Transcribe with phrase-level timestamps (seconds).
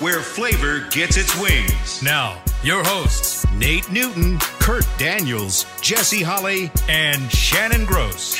[0.00, 2.02] where flavor gets its wings.
[2.02, 8.36] Now, your hosts, Nate Newton, Kurt Daniels, Jesse Holley, and Shannon Gross.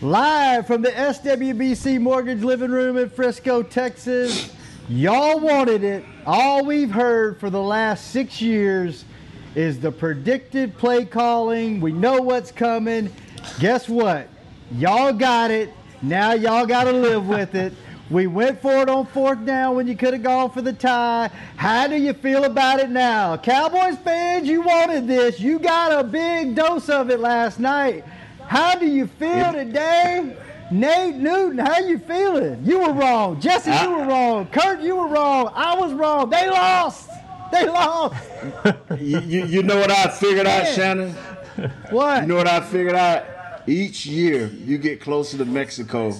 [0.00, 4.54] Live from the SWBC Mortgage Living Room in Frisco, Texas.
[4.88, 6.04] Y'all wanted it.
[6.26, 9.04] All we've heard for the last six years
[9.54, 11.80] is the predicted play calling.
[11.80, 13.12] We know what's coming.
[13.60, 14.28] Guess what?
[14.72, 15.72] Y'all got it.
[16.02, 17.72] Now y'all got to live with it.
[18.10, 21.30] We went for it on fourth down when you could have gone for the tie.
[21.56, 23.36] How do you feel about it now?
[23.36, 25.40] Cowboys fans, you wanted this.
[25.40, 28.04] You got a big dose of it last night.
[28.46, 30.36] How do you feel today?
[30.70, 32.62] Nate Newton, how you feeling?
[32.64, 33.40] You were wrong.
[33.40, 34.46] Jesse, you were wrong.
[34.46, 35.50] Kurt, you were wrong.
[35.54, 36.28] I was wrong.
[36.28, 37.08] They lost.
[37.52, 38.16] They lost.
[38.98, 40.74] You, you, you know what I figured out, Man.
[40.74, 41.10] Shannon?
[41.90, 42.22] What?
[42.22, 43.24] You know what I figured out?
[43.66, 46.12] Each year you get closer to Mexico.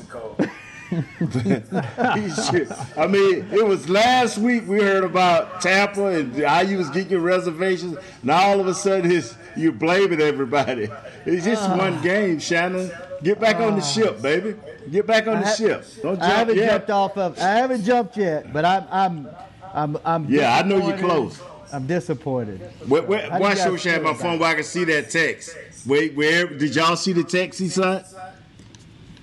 [0.93, 2.69] Each year.
[2.97, 7.11] I mean, it was last week we heard about Tampa and how you was getting
[7.13, 7.97] your reservations.
[8.23, 10.89] Now all of a sudden it's, you're blaming everybody.
[11.25, 11.77] It's just Ah.
[11.77, 12.91] one game, Shannon.
[13.23, 14.55] Get back on the ship, baby.
[14.91, 15.85] Get back on the ha- ship.
[16.03, 16.71] Don't I haven't yet.
[16.71, 17.39] jumped off of.
[17.39, 18.85] I haven't jumped yet, but I'm.
[18.91, 19.29] I'm.
[19.75, 19.99] I'm.
[20.05, 21.41] I'm Yeah, I know you're close.
[21.73, 22.61] I'm disappointed.
[22.87, 25.57] Wait, How why show guys Shannon my phone where I can see that text?
[25.87, 28.05] Wait, where did y'all see the text he sent?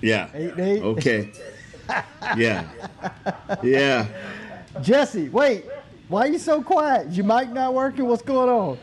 [0.00, 0.28] Yeah.
[0.34, 0.82] Eight, eight.
[0.82, 1.32] Okay.
[2.36, 2.68] Yeah.
[3.64, 4.06] Yeah.
[4.80, 5.64] Jesse, wait.
[6.06, 7.10] Why are you so quiet?
[7.10, 8.06] Your mic not working?
[8.06, 8.78] What's going on?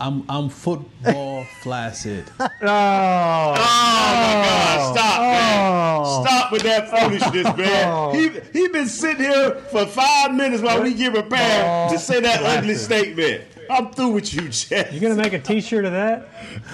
[0.00, 2.30] I'm I'm football flaccid.
[2.38, 4.96] Oh oh my God!
[4.96, 6.26] Stop, man!
[6.26, 8.14] Stop with that foolishness, man.
[8.14, 12.42] He he been sitting here for five minutes while we get prepared to say that
[12.42, 13.44] ugly statement.
[13.70, 14.92] I'm through with you, Jeff.
[14.92, 16.28] You gonna make a T-shirt of that?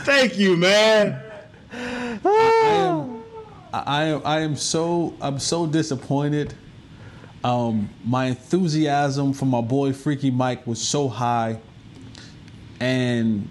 [0.04, 1.20] Thank you, man.
[3.72, 6.54] I am I am so I'm so disappointed.
[7.42, 11.58] Um, my enthusiasm for my boy Freaky Mike was so high,
[12.80, 13.48] and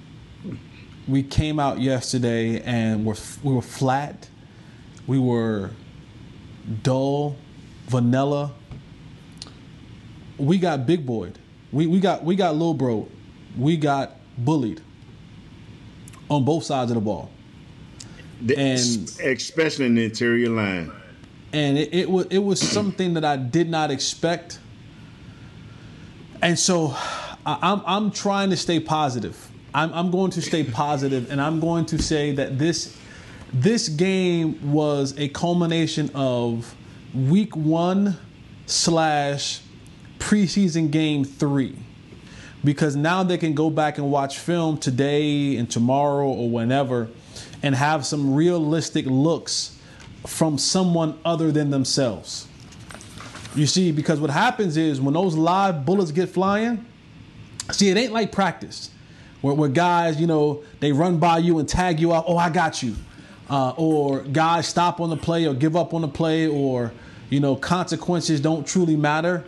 [1.08, 4.30] we came out yesterday and we're, we were flat.
[5.08, 5.72] We were
[6.82, 7.36] dull,
[7.88, 8.54] vanilla.
[10.38, 11.38] We got big boyed.
[11.72, 13.08] We, we got we got little bro.
[13.58, 14.82] We got bullied
[16.30, 17.30] on both sides of the ball.
[18.42, 20.92] And- especially in the interior line.
[21.54, 24.60] and it, it was it was something that I did not expect.
[26.42, 26.96] And so,
[27.46, 29.50] I, I'm I'm trying to stay positive.
[29.74, 32.96] I'm I'm going to stay positive, and I'm going to say that this
[33.54, 36.76] this game was a culmination of
[37.14, 38.18] week one
[38.66, 39.62] slash
[40.20, 41.78] preseason game three
[42.64, 47.10] because now they can go back and watch film today and tomorrow or whenever
[47.62, 49.78] and have some realistic looks
[50.26, 52.48] from someone other than themselves.
[53.54, 56.86] You see, because what happens is when those live bullets get flying,
[57.72, 58.90] see, it ain't like practice
[59.44, 62.50] where, where guys, you know, they run by you and tag you out, oh, I
[62.50, 62.96] got you.
[63.50, 66.94] Uh, or guys stop on the play or give up on the play or,
[67.30, 69.46] you know, consequences don't truly matter.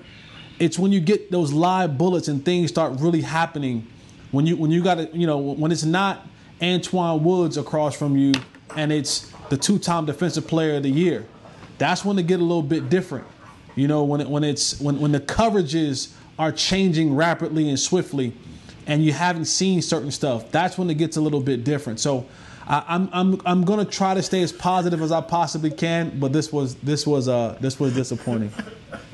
[0.59, 3.87] It's when you get those live bullets and things start really happening.
[4.31, 6.27] When you when you got to you know when it's not
[6.61, 8.33] Antwaun Woods across from you
[8.75, 11.25] and it's the two-time defensive player of the year.
[11.77, 13.27] That's when it get a little bit different.
[13.75, 18.33] You know when it, when it's when when the coverages are changing rapidly and swiftly,
[18.87, 20.51] and you haven't seen certain stuff.
[20.51, 21.99] That's when it gets a little bit different.
[21.99, 22.25] So.
[22.67, 26.33] I, I'm I'm I'm gonna try to stay as positive as I possibly can, but
[26.33, 28.51] this was this was uh this was disappointing.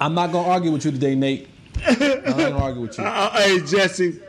[0.00, 1.48] I'm not gonna argue with you today, Nate.
[1.84, 3.04] I'm not gonna argue with you.
[3.06, 4.20] Uh, hey Jesse,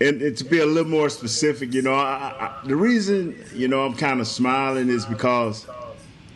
[0.00, 3.68] and, and to be a little more specific, you know, I, I, the reason you
[3.68, 5.66] know I'm kind of smiling is because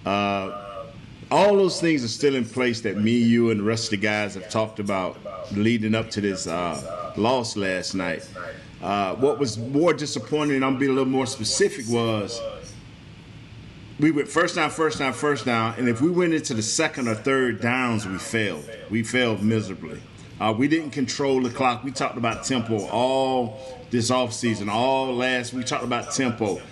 [0.06, 0.69] uh,
[1.30, 3.96] all those things are still in place that me, you, and the rest of the
[3.98, 5.16] guys have talked about
[5.52, 8.28] leading up to this uh, loss last night.
[8.82, 12.40] Uh, what was more disappointing, and I'm being a little more specific, was
[14.00, 17.06] we went first down, first down, first down, and if we went into the second
[17.06, 18.68] or third downs, we failed.
[18.88, 20.00] We failed miserably.
[20.40, 21.84] Uh, we didn't control the clock.
[21.84, 23.60] We talked about tempo all
[23.90, 25.52] this offseason, all last.
[25.52, 26.62] We talked about tempo,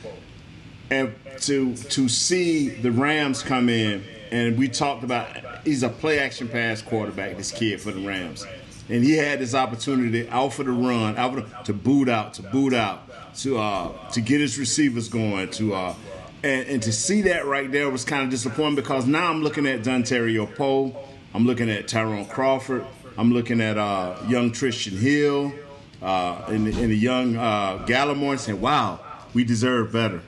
[0.90, 5.29] and to to see the Rams come in and we talked about
[5.65, 7.37] he's a play action pass quarterback.
[7.37, 8.47] This kid for the Rams,
[8.89, 12.43] and he had this opportunity out for the run, out for to boot out, to
[12.43, 13.03] boot out,
[13.37, 15.95] to uh, to get his receivers going, to uh,
[16.43, 19.67] and, and to see that right there was kind of disappointing because now I'm looking
[19.67, 20.97] at Dontari Poe,
[21.35, 22.85] I'm looking at Tyrone Crawford,
[23.17, 25.53] I'm looking at uh, young Trysten Hill,
[26.01, 29.01] uh, and, and the young uh, Gallimore, and saying, "Wow,
[29.35, 30.23] we deserve better."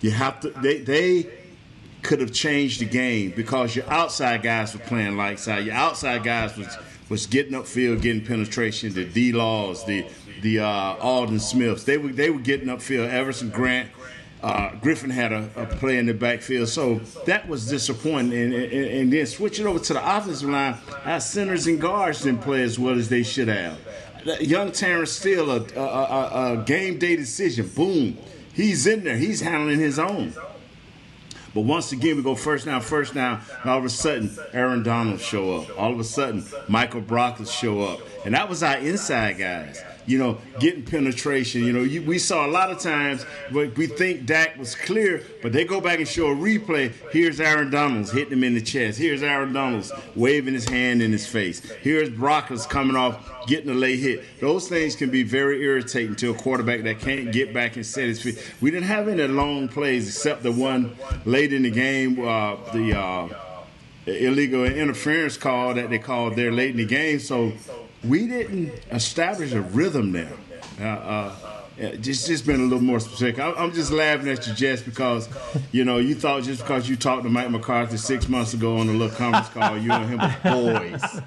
[0.00, 0.50] You have to.
[0.50, 1.39] They they
[2.02, 5.64] could have changed the game because your outside guys were playing like side.
[5.64, 6.76] Your outside guys was
[7.08, 8.92] was getting upfield, getting penetration.
[8.92, 10.06] The D Laws, the
[10.42, 13.08] the uh, Aldon Smiths, they were they were getting upfield.
[13.08, 13.90] Everson Grant.
[14.42, 16.94] Uh, Griffen had a, a, play in the backfield, so
[17.26, 18.32] that was disappointing.
[18.32, 22.40] And, and, and then switching over to the offensive line, our centers and guards didn't
[22.40, 23.78] play as well as they should have.
[24.40, 27.68] Young Terence Steele, a, a, a game day decision.
[27.68, 28.16] Boom,
[28.54, 29.18] he's in there.
[29.18, 30.32] He's handling his own.
[31.54, 34.82] But once again, we go first down, first down, and all of a sudden, Aaron
[34.82, 35.78] Donald show up.
[35.78, 38.00] All of a sudden, Michael Brockers show up.
[38.24, 41.64] And that was our inside guys you know, getting penetration.
[41.64, 45.22] You know, you, we saw a lot of times but we think Dak was clear,
[45.42, 46.92] but they go back and show a replay.
[47.12, 48.98] Here's Aaron Donalds hitting him in the chest.
[48.98, 51.60] Here's Aaron Donalds waving his hand in his face.
[51.82, 54.40] Here's Brockers coming off, getting a late hit.
[54.40, 58.04] Those things can be very irritating to a quarterback that can't get back and set
[58.04, 58.52] his feet.
[58.60, 62.98] We didn't have any long plays except the one late in the game, uh, the
[62.98, 63.28] uh,
[64.06, 67.18] illegal interference call that they called there late in the game.
[67.18, 67.52] So
[68.04, 70.32] we didn't establish a rhythm there.
[70.80, 73.38] Uh, uh, just just been a little more specific.
[73.40, 75.28] I'm just laughing at you, Jess, because
[75.72, 78.88] you know you thought just because you talked to Mike McCarthy six months ago on
[78.88, 81.20] a little conference call, you and him were boys.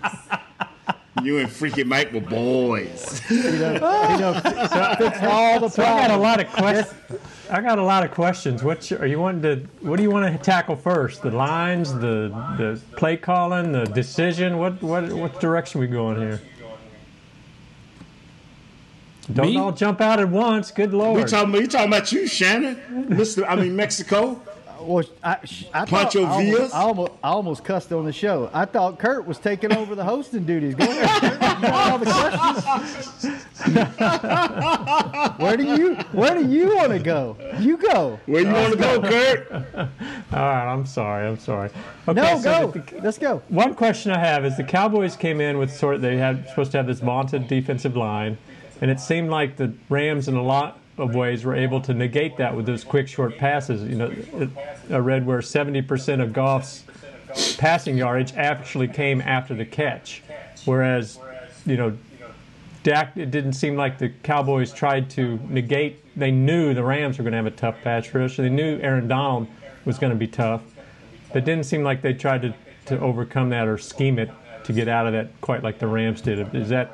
[1.22, 3.22] You and freaking Mike were boys.
[3.30, 5.76] you know, you know, fix all the problems.
[5.76, 7.22] So I got a lot of questions.
[7.50, 8.64] I got a lot of questions.
[8.64, 9.56] What are you wanting to?
[9.88, 11.22] What do you want to tackle first?
[11.22, 14.58] The lines, the the play calling, the decision.
[14.58, 16.42] What what what direction we going here?
[19.32, 19.58] Don't Me?
[19.58, 20.72] all jump out at once.
[20.72, 21.18] Good lord.
[21.18, 22.78] We talking about you talking about you, Shannon,
[23.10, 23.46] Mister.
[23.46, 24.42] I mean Mexico.
[24.68, 25.38] Uh, well, I,
[25.74, 26.74] I Pancho thought, Villas.
[26.74, 28.50] I almost, I almost, cussed on the show.
[28.54, 30.76] I thought Kurt was taking over the hosting duties.
[30.76, 31.62] Go ahead, Kurt.
[31.62, 33.46] You all the questions.
[35.40, 37.38] where do you Where do you want to go?
[37.60, 38.20] You go.
[38.26, 39.52] Where you want to go, Kurt?
[39.76, 39.88] all
[40.34, 40.74] right.
[40.74, 41.28] I'm sorry.
[41.28, 41.70] I'm sorry.
[42.10, 42.72] Okay, no, so go.
[42.72, 43.42] The, Let's go.
[43.48, 46.02] One question I have is the Cowboys came in with sort.
[46.02, 48.38] They had supposed to have this vaunted defensive line.
[48.84, 52.36] And it seemed like the Rams, in a lot of ways, were able to negate
[52.36, 53.82] that with those quick, short passes.
[53.90, 54.50] You know,
[54.90, 56.84] I read where 70% of Goff's
[57.58, 60.22] passing yardage actually came after the catch,
[60.66, 61.18] whereas,
[61.66, 61.98] you know,
[62.84, 66.04] Dak, it didn't seem like the Cowboys tried to negate.
[66.18, 68.36] They knew the Rams were going to have a tough pass rush.
[68.36, 69.48] They knew Aaron Donald
[69.86, 70.62] was going to be tough.
[71.30, 72.54] But it didn't seem like they tried to,
[72.88, 74.30] to overcome that or scheme it
[74.66, 76.54] to get out of that quite like the Rams did.
[76.54, 76.94] Is that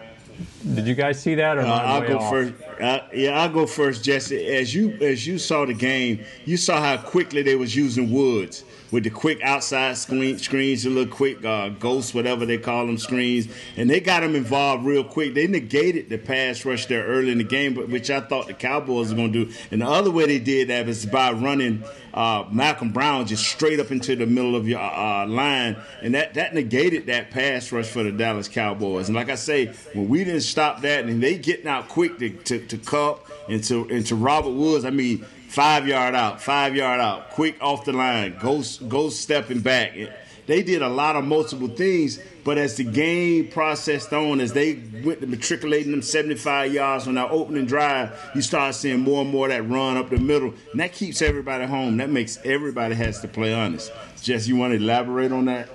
[0.75, 2.29] did you guys see that or uh, I'll go off?
[2.29, 2.53] first.
[2.79, 4.45] Uh, yeah, I'll go first, Jesse.
[4.47, 8.63] As you as you saw the game, you saw how quickly they was using Woods
[8.91, 12.97] with the quick outside screen, screens, the little quick uh, ghosts, whatever they call them,
[12.97, 13.47] screens,
[13.77, 15.33] and they got them involved real quick.
[15.33, 18.53] They negated the pass rush there early in the game, but which I thought the
[18.53, 19.53] Cowboys were going to do.
[19.71, 21.83] And the other way they did that was by running
[22.13, 26.33] uh, Malcolm Brown just straight up into the middle of your uh, line, and that
[26.33, 29.07] that negated that pass rush for the Dallas Cowboys.
[29.07, 32.29] And like I say, when we didn't stop that, and they getting out quick to,
[32.29, 36.75] to, to Kupp and to, and to Robert Woods, I mean five yard out, five
[36.75, 39.97] yard out, quick off the line, go go stepping back.
[40.45, 44.81] They did a lot of multiple things, but as the game processed on, as they
[45.03, 49.29] went to matriculating them 75 yards on our opening drive, you start seeing more and
[49.29, 51.97] more that run up the middle, and that keeps everybody home.
[51.97, 53.91] That makes everybody has to play honest.
[54.23, 55.69] Jess, you want to elaborate on that?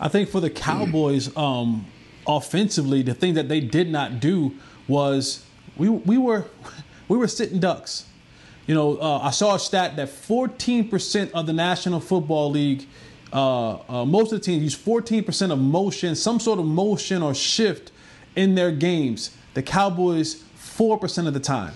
[0.00, 1.86] I think for the Cowboys, um,
[2.26, 4.54] offensively, the thing that they did not do
[4.88, 5.44] was
[5.76, 6.46] we we were
[7.08, 8.07] we were sitting ducks.
[8.68, 12.86] You know, uh, I saw a stat that 14% of the National Football League,
[13.32, 17.34] uh, uh, most of the teams use 14% of motion, some sort of motion or
[17.34, 17.92] shift
[18.36, 19.30] in their games.
[19.54, 21.72] The Cowboys, 4% of the time.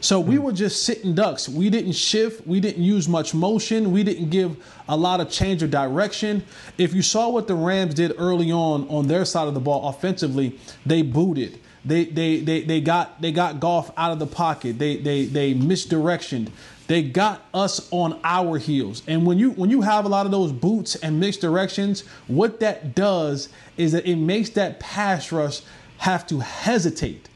[0.00, 1.48] So we were just sitting ducks.
[1.48, 2.46] We didn't shift.
[2.46, 3.90] We didn't use much motion.
[3.90, 6.44] We didn't give a lot of change of direction.
[6.76, 9.88] If you saw what the Rams did early on on their side of the ball
[9.88, 11.60] offensively, they booted.
[11.86, 14.78] They they they they got they got Goff out of the pocket.
[14.78, 16.50] They they they misdirectioned.
[16.88, 19.02] They got us on our heels.
[19.06, 22.60] And when you when you have a lot of those boots and mixed directions, what
[22.60, 25.62] that does is that it makes that pass rush
[25.98, 27.28] have to hesitate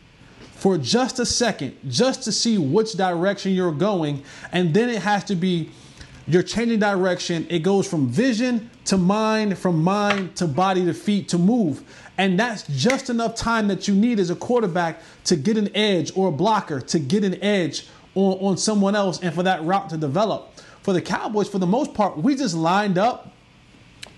[0.60, 5.24] for just a second just to see which direction you're going and then it has
[5.24, 5.70] to be
[6.32, 7.46] you're changing direction.
[7.48, 11.82] It goes from vision to mind, from mind to body to feet to move.
[12.18, 16.12] And that's just enough time that you need as a quarterback to get an edge
[16.14, 19.88] or a blocker to get an edge on, on someone else and for that route
[19.90, 20.52] to develop.
[20.82, 23.32] For the Cowboys, for the most part, we just lined up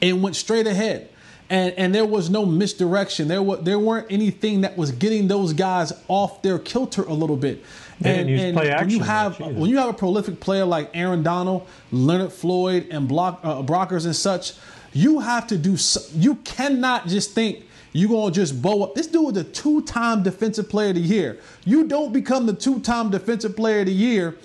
[0.00, 1.11] and went straight ahead.
[1.51, 3.29] And, and there was no misdirection.
[3.29, 7.37] There was there weren't anything that was getting those guys off their kilter a little
[7.37, 7.63] bit.
[8.05, 9.37] And, and play when you have.
[9.37, 9.55] Jeez.
[9.55, 14.07] when you have a prolific player like Aaron Donald, Leonard Floyd, and block uh, Brockers
[14.07, 14.55] and such,
[14.93, 15.77] you have to do.
[15.77, 18.95] so- You cannot just think you're gonna just bow up.
[18.95, 21.39] This dude is a two-time Defensive Player of the Year.
[21.67, 24.37] You don't become the two-time Defensive Player of the Year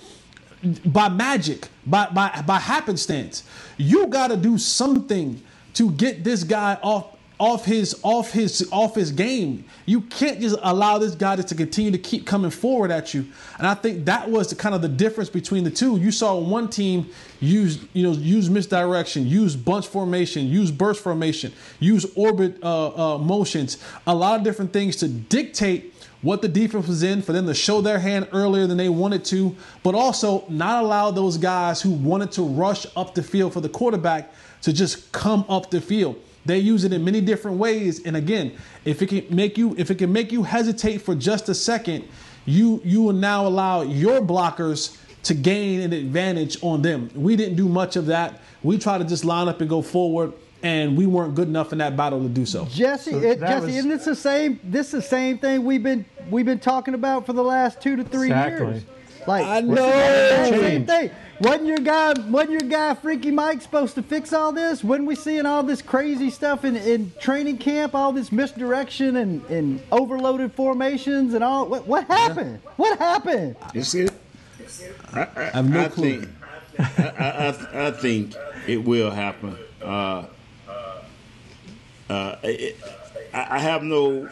[0.84, 3.44] by magic, by by by happenstance.
[3.78, 5.40] You got to do something
[5.78, 9.64] to get this guy off off his off his off his game.
[9.86, 13.26] You can't just allow this guy to continue to keep coming forward at you.
[13.58, 15.96] And I think that was the kind of the difference between the two.
[15.98, 17.08] You saw one team
[17.38, 23.18] use you know use misdirection, use bunch formation, use burst formation, use orbit uh, uh,
[23.18, 27.46] motions, a lot of different things to dictate what the defense was in for them
[27.46, 29.54] to show their hand earlier than they wanted to,
[29.84, 33.68] but also not allow those guys who wanted to rush up the field for the
[33.68, 34.32] quarterback
[34.62, 36.20] to just come up the field.
[36.46, 38.52] They use it in many different ways, and again,
[38.84, 42.04] if it can make you if it can make you hesitate for just a second,
[42.46, 47.10] you you will now allow your blockers to gain an advantage on them.
[47.14, 48.40] We didn't do much of that.
[48.62, 51.78] We tried to just line up and go forward, and we weren't good enough in
[51.78, 52.64] that battle to do so.
[52.66, 54.58] Jesse, So it, Jesse, was- isn't this the same?
[54.64, 57.96] This is the same thing we've been we've been talking about for the last two
[57.96, 58.66] to three Exactly.
[58.68, 58.82] years.
[59.26, 59.90] Like I know.
[60.50, 61.10] Same thing.
[61.40, 62.14] Wasn't your guy?
[62.28, 64.82] Wasn't your guy Freaky Mike supposed to fix all this?
[64.82, 69.44] When we seeing all this crazy stuff in, in training camp, all this misdirection and,
[69.46, 71.68] and overloaded formations and all?
[71.68, 72.60] What, what happened?
[72.76, 73.56] What happened?
[73.72, 74.12] You see it?
[75.12, 76.20] I, I, have no I clue.
[76.20, 78.34] Think, I, I, I, I think
[78.66, 79.56] it will happen.
[79.80, 80.26] Uh,
[82.10, 82.76] uh, it,
[83.32, 84.28] I, I have no,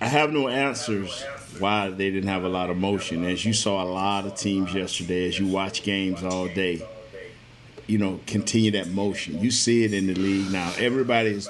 [0.00, 1.22] I have no answers
[1.58, 3.24] why they didn't have a lot of motion.
[3.24, 6.86] As you saw, a lot of teams yesterday, as you watch games all day,
[7.86, 9.40] you know, continue that motion.
[9.40, 10.70] You see it in the league now.
[10.78, 11.48] Everybody's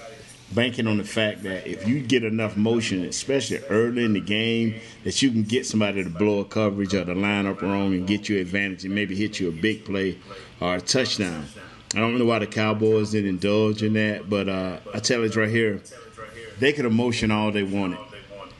[0.53, 4.81] banking on the fact that if you get enough motion, especially early in the game,
[5.03, 8.07] that you can get somebody to blow a coverage or to line up wrong and
[8.07, 10.19] get you advantage and maybe hit you a big play
[10.61, 11.47] or a touchdown.
[11.95, 15.31] I don't know why the Cowboys didn't indulge in that, but uh, I tell you
[15.31, 15.83] right here,
[16.61, 17.99] they could have motion all they wanted.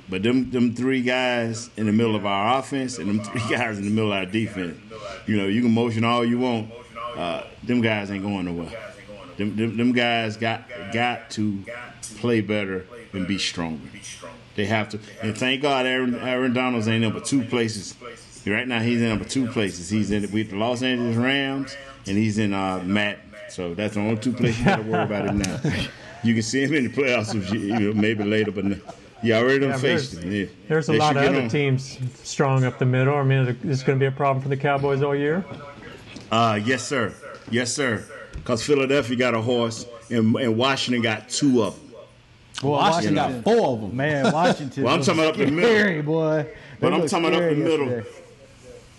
[0.09, 3.79] But them them three guys in the middle of our offense and them three guys
[3.79, 4.79] in the middle of our defense,
[5.27, 6.71] you know, you can motion all you want.
[7.17, 8.71] Uh, them guys ain't going nowhere.
[9.37, 11.65] Them, them, them guys got got to
[12.19, 13.89] play better and be stronger.
[14.55, 15.01] They have to.
[15.23, 17.95] And thank God Aaron, Aaron Donald's ain't number two places.
[18.47, 19.91] Right now he's in number two places.
[19.91, 23.19] He's in with the Los Angeles Rams and he's in uh, Matt.
[23.51, 25.61] So that's the only two places you got to worry about him now.
[26.23, 28.65] You can see him in the playoffs if you, you know, maybe later, but
[29.23, 30.33] you already done Yeah, faced there's- him.
[30.33, 30.47] Yeah.
[30.69, 33.15] There's a They lot of other on- teams strong up the middle.
[33.15, 35.45] I mean, it's going to be a problem for the Cowboys all year.
[36.31, 37.13] Uh, yes, sir.
[37.51, 38.05] Yes, sir.
[38.35, 41.83] Because Philadelphia got a horse and, and Washington got two of them.
[42.63, 43.97] Well, Washington got four of them.
[43.97, 44.85] Man, Washington.
[44.85, 45.71] Well, I'm talking about up the middle.
[45.79, 46.47] scary, boy.
[46.81, 47.87] But I'm talking about up the middle.
[47.87, 48.09] yesterday.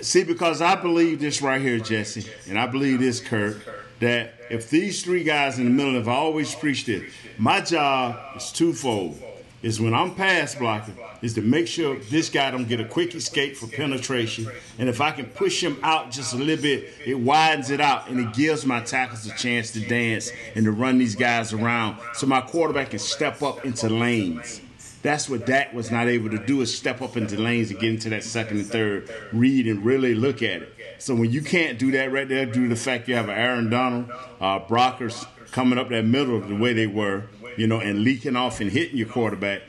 [0.02, 3.58] See, because I believe this right here, Jesse, and I believe this, Kurt,
[4.00, 7.04] that if these three guys in the middle, if I always preached it,
[7.40, 9.20] my job is twofold.
[9.68, 13.14] Is when I'm pass blocking, is to make sure this guy don't get a quick
[13.14, 14.50] escape for penetration.
[14.80, 18.08] And if I can push him out just a little bit, it widens it out
[18.08, 21.98] and it gives my tackles a chance to dance and to run these guys around
[22.14, 24.62] so my quarterback can step up into lanes.
[25.02, 27.90] That's what Dak was not able to do is step up into lanes and get
[27.90, 30.74] into that second and third, read and really look at it.
[30.98, 33.70] So when you can't do that right there due to the fact you have Aaron
[33.70, 34.10] Donald,
[34.40, 37.24] uh, Brockers coming up that middle the way they were,
[37.58, 39.62] you know, and leaking off and hitting your quarterback,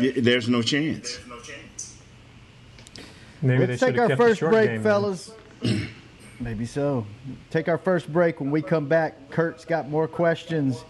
[0.00, 1.18] y- there's no chance.
[3.42, 5.30] Maybe Let's they take our first break, game fellas.
[6.40, 7.06] Maybe so.
[7.50, 8.40] Take our first break.
[8.40, 10.82] When we come back, Kurt's got more questions,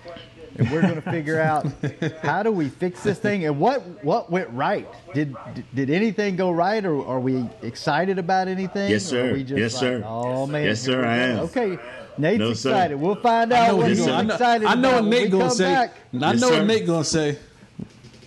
[0.56, 1.66] and we're going to figure out
[2.22, 4.86] how do we fix this thing and what what went right.
[5.14, 5.34] Did
[5.74, 8.88] did anything go right, or are we excited about anything?
[8.90, 9.32] Yes, Or are sir.
[9.34, 10.02] we just Yes, like, sir.
[10.06, 10.64] Oh man.
[10.64, 11.38] Yes, sir, I am.
[11.40, 11.76] Okay,
[12.18, 12.70] Nate's No, sir.
[12.70, 13.00] excited.
[13.00, 14.94] We'll find out know what what he's he's gonna, I know, excited I know about
[14.94, 15.64] what when Nate gonna come say.
[15.64, 15.90] back.
[15.90, 15.94] I
[16.32, 16.56] Yes, know sir.
[16.58, 17.38] what Nate gonna say.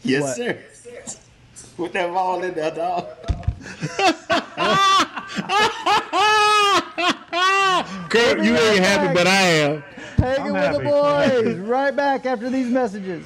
[0.03, 0.36] Yes, What?
[0.36, 0.58] sir.
[1.77, 3.06] Put that ball in there, dog.
[8.10, 9.84] Kurt, you ain't happy, but I am.
[10.17, 10.84] Hanging I'm with happy.
[11.44, 11.58] the boys.
[11.60, 13.25] right back after these messages.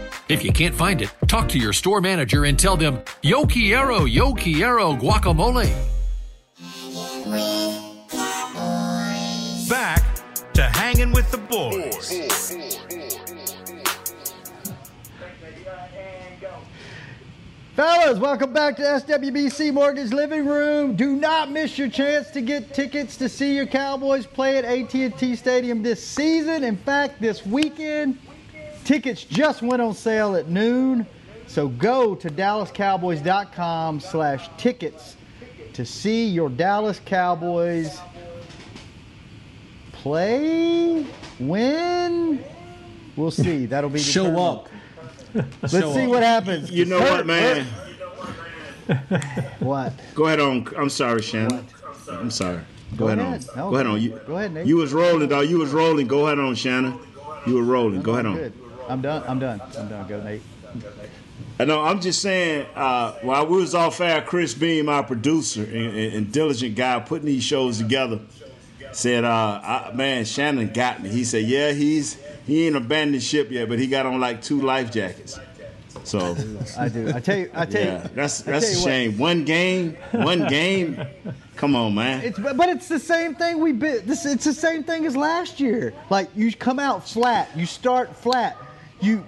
[0.29, 4.05] If you can't find it, talk to your store manager and tell them, Yo quiero,
[4.05, 5.69] yo quiero guacamole.
[9.69, 10.03] Back
[10.53, 12.11] to hanging with the boys.
[17.75, 20.95] Fellas, welcome back to SWBC Mortgage Living Room.
[20.95, 25.35] Do not miss your chance to get tickets to see your Cowboys play at AT&T
[25.35, 26.63] Stadium this season.
[26.63, 28.19] In fact, this weekend,
[28.83, 31.05] tickets just went on sale at noon.
[31.47, 35.17] So go to dallascowboys.com slash tickets
[35.73, 37.99] to see your Dallas Cowboys
[39.91, 41.05] play,
[41.39, 42.43] win.
[43.15, 43.65] We'll see.
[43.65, 44.39] That'll be Show determined.
[44.45, 44.69] up.
[45.61, 46.09] Let's Show see up.
[46.09, 46.71] what happens.
[46.71, 47.65] You know Hurt- what, man?
[49.59, 49.93] What?
[50.15, 50.67] Go ahead on.
[50.77, 51.65] I'm sorry, Shannon.
[52.09, 52.59] I'm sorry.
[52.97, 53.49] Go, Go ahead, ahead.
[53.51, 53.57] on.
[53.57, 54.01] No, Go ahead on.
[54.01, 54.65] You, go ahead, Nate.
[54.67, 55.47] You was rolling, dog.
[55.47, 56.07] You was rolling.
[56.07, 56.99] Go ahead on, Shannon.
[57.45, 58.01] You were rolling.
[58.01, 58.35] Go ahead on.
[58.35, 58.53] Good.
[58.91, 59.23] I'm done.
[59.25, 59.61] I'm done.
[59.77, 60.07] I'm done.
[60.07, 60.41] Go, Nate.
[61.59, 61.81] I know.
[61.81, 62.65] I'm just saying.
[62.75, 66.99] Uh, while we was off air, Chris Beam, our producer and, and, and diligent guy,
[66.99, 68.19] putting these shows together,
[68.91, 73.49] said, uh, I, "Man, Shannon got me." He said, "Yeah, he's he ain't abandoned ship
[73.49, 75.39] yet, but he got on like two life jackets."
[76.03, 76.35] So
[76.77, 77.11] I do.
[77.13, 77.51] I tell you.
[77.53, 78.09] I tell yeah, you.
[78.13, 78.85] that's that's a you what.
[78.85, 79.17] shame.
[79.17, 81.01] One game, one game.
[81.55, 82.23] Come on, man.
[82.25, 84.05] It's but but it's the same thing we bit.
[84.05, 85.93] This it's the same thing as last year.
[86.09, 88.57] Like you come out flat, you start flat.
[89.01, 89.23] You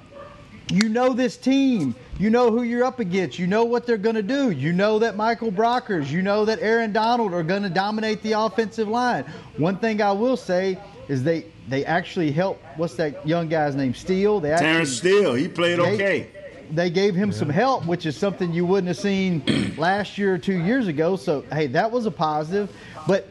[0.71, 1.95] you know this team.
[2.19, 3.38] You know who you're up against.
[3.38, 4.51] You know what they're going to do.
[4.51, 6.09] You know that Michael Brockers.
[6.09, 9.25] You know that Aaron Donald are going to dominate the offensive line.
[9.57, 12.63] One thing I will say is they they actually helped.
[12.77, 13.93] What's that young guy's name?
[13.93, 14.39] Steele.
[14.39, 16.27] They actually, Terence Steele, he played they- okay.
[16.71, 19.43] They gave him some help, which is something you wouldn't have seen
[19.77, 21.17] last year or two years ago.
[21.17, 22.71] So hey, that was a positive.
[23.05, 23.27] But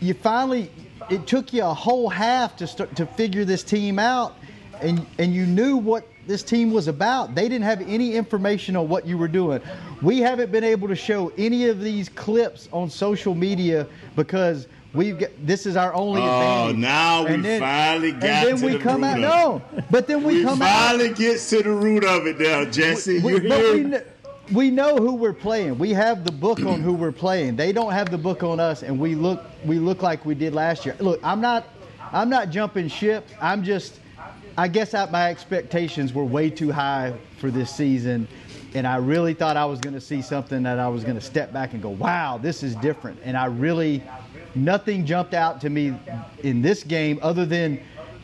[0.00, 0.70] you finally,
[1.10, 4.34] it took you a whole half to start to figure this team out,
[4.80, 7.34] and and you knew what this team was about.
[7.34, 9.60] They didn't have any information on what you were doing.
[10.02, 13.86] We haven't been able to show any of these clips on social media
[14.16, 16.76] because we've got this is our only Oh, advantage.
[16.78, 20.06] now we then- finally got and then to we the come root out no, but
[20.06, 23.20] then we, We come out finally gets to the root of it now, Jesse.
[23.20, 24.04] we, you but hear?
[24.50, 25.76] we, we know who we're playing.
[25.78, 27.56] We have the book on who we're playing.
[27.56, 30.54] They don't have the book on us, and we look we look like we did
[30.54, 30.96] last year.
[31.00, 31.66] Look, I'm not
[32.12, 33.28] I'm not jumping ship.
[33.40, 33.98] I'm just
[34.58, 38.26] I guess I, my expectations were way too high for this season,
[38.74, 41.20] and I really thought I was going to see something that I was going to
[41.20, 44.02] step back and go, "Wow, this is different." And I really
[44.54, 45.94] nothing jumped out to me
[46.42, 47.80] in this game other than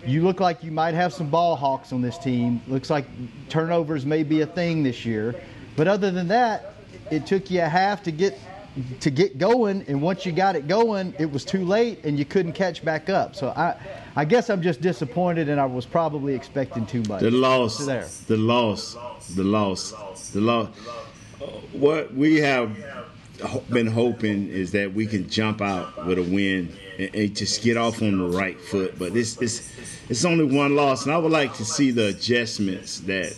[0.07, 2.61] you look like you might have some ball hawks on this team.
[2.67, 3.05] Looks like
[3.49, 5.35] turnovers may be a thing this year.
[5.77, 6.75] But other than that,
[7.11, 8.39] it took you a half to get
[9.01, 12.25] to get going and once you got it going, it was too late and you
[12.25, 13.37] couldn't catch back up.
[13.37, 13.77] So I
[14.17, 17.21] I guess I'm just disappointed and I was probably expecting too much.
[17.21, 18.07] The loss, So there.
[18.29, 18.97] the loss,
[19.35, 19.91] the loss,
[20.31, 20.69] the loss.
[21.73, 22.77] What we have
[23.71, 27.77] been hoping is that we can jump out with a win and, and just get
[27.77, 28.99] off on the right foot.
[28.99, 29.73] But it's it's
[30.09, 33.35] it's only one loss, and I would like to see the adjustments that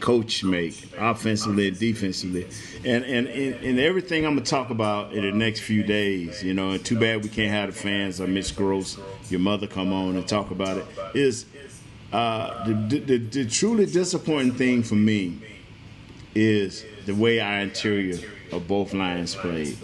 [0.00, 2.46] coach make offensively and defensively,
[2.84, 6.42] and and and, everything I'm gonna talk about in the next few days.
[6.42, 9.66] You know, and too bad we can't have the fans or Miss Gross, your mother,
[9.66, 10.86] come on and talk about it.
[11.14, 11.46] Is
[12.12, 15.38] uh, the, the, the truly disappointing thing for me
[16.34, 18.18] is the way our interior
[18.52, 19.76] of both lines played.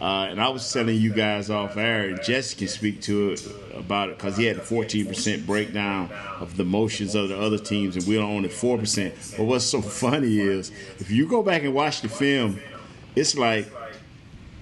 [0.00, 3.46] Uh, and I was telling you guys off air, and Jesse can speak to it
[3.74, 7.96] about it because he had a 14% breakdown of the motions of the other teams,
[7.96, 9.36] and we are only 4%.
[9.36, 12.58] But what's so funny is if you go back and watch the film,
[13.14, 13.70] it's like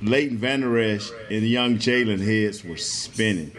[0.03, 3.53] Leighton Esch and young Jaylon heads were spinning.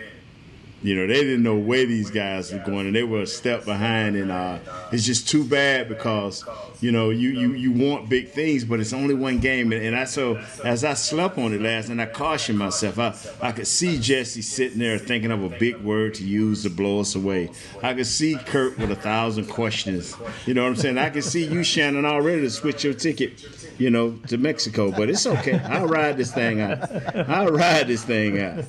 [0.82, 3.66] You know, they didn't know where these guys were going, and they were a step
[3.66, 4.16] behind.
[4.16, 4.60] And uh,
[4.92, 6.46] it's just too bad because
[6.80, 9.72] you know you, you you want big things, but it's only one game.
[9.74, 12.98] And, and I so as I slept on it last, and I cautioned myself.
[12.98, 16.70] I I could see Jesse sitting there thinking of a big word to use to
[16.70, 17.52] blow us away.
[17.84, 20.16] I could see Kurt with a thousand questions.
[20.46, 20.98] You know what I'm saying?
[20.98, 23.44] I could see you, Shannon, already to switch your ticket
[23.80, 24.92] you know, to Mexico.
[24.92, 25.58] But it's okay.
[25.60, 26.92] I'll ride this thing out.
[27.30, 28.66] I'll ride this thing out.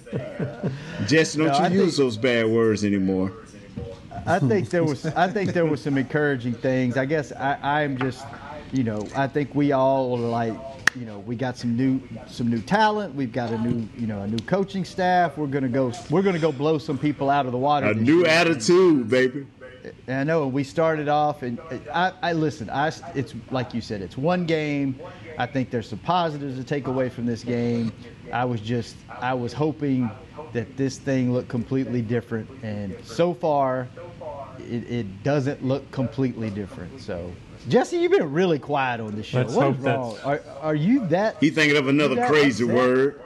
[1.06, 3.32] Jesse, don't no, you use those bad words anymore.
[4.26, 6.96] I think there was I think there was some encouraging things.
[6.96, 8.24] I guess I, I'm just
[8.72, 10.54] you know, I think we all like
[10.96, 13.14] you know, we got some new some new talent.
[13.14, 15.36] We've got a new you know a new coaching staff.
[15.36, 17.86] We're gonna go we're gonna go blow some people out of the water.
[17.86, 18.28] A new year.
[18.28, 19.46] attitude, baby.
[20.08, 21.58] I know we started off, and
[21.92, 22.68] I, I listen.
[22.68, 25.00] I, it's like you said, it's one game.
[25.38, 27.92] I think there's some positives to take away from this game.
[28.32, 30.10] I was just, I was hoping
[30.52, 33.88] that this thing looked completely different, and so far,
[34.58, 37.00] it, it doesn't look completely different.
[37.00, 37.32] So,
[37.68, 39.38] Jesse, you've been really quiet on the show.
[39.38, 40.18] Let's what is wrong?
[40.24, 41.36] Are, are you that?
[41.40, 42.76] He thinking of another crazy upset?
[42.76, 43.22] word.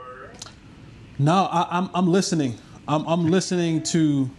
[1.17, 2.57] No, I, am I'm, I'm listening.
[2.87, 4.29] I'm, I'm listening to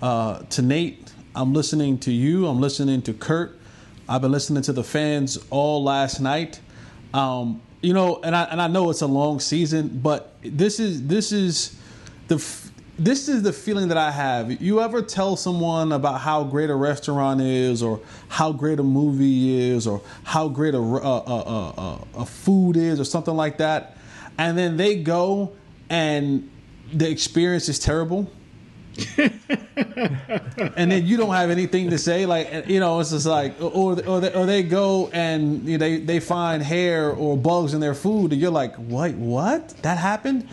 [0.00, 2.48] uh, to Nate I'm listening to you.
[2.48, 3.56] I'm listening to Kurt.
[4.08, 6.60] I've been listening to the fans all last night.
[7.14, 11.06] Um, you know, and I and I know it's a long season, but this is
[11.06, 11.78] this is
[12.28, 12.36] the
[12.98, 14.60] this is the feeling that I have.
[14.60, 19.58] You ever tell someone about how great a restaurant is, or how great a movie
[19.70, 23.96] is, or how great a a, a, food is, or something like that,
[24.36, 25.52] and then they go
[25.88, 26.50] and
[26.92, 28.30] the experience is terrible
[30.76, 34.00] and then you don't have anything to say like you know it's just like or
[34.06, 37.80] or they, or they go and you know, they they find hair or bugs in
[37.80, 39.68] their food and you're like what what?
[39.82, 40.48] That happened?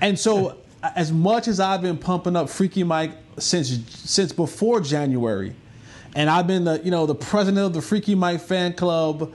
[0.00, 5.54] And so as much as I've been pumping up Freaky Mike since since before January
[6.14, 9.32] and I've been the you know the president of the Freaky Mike fan club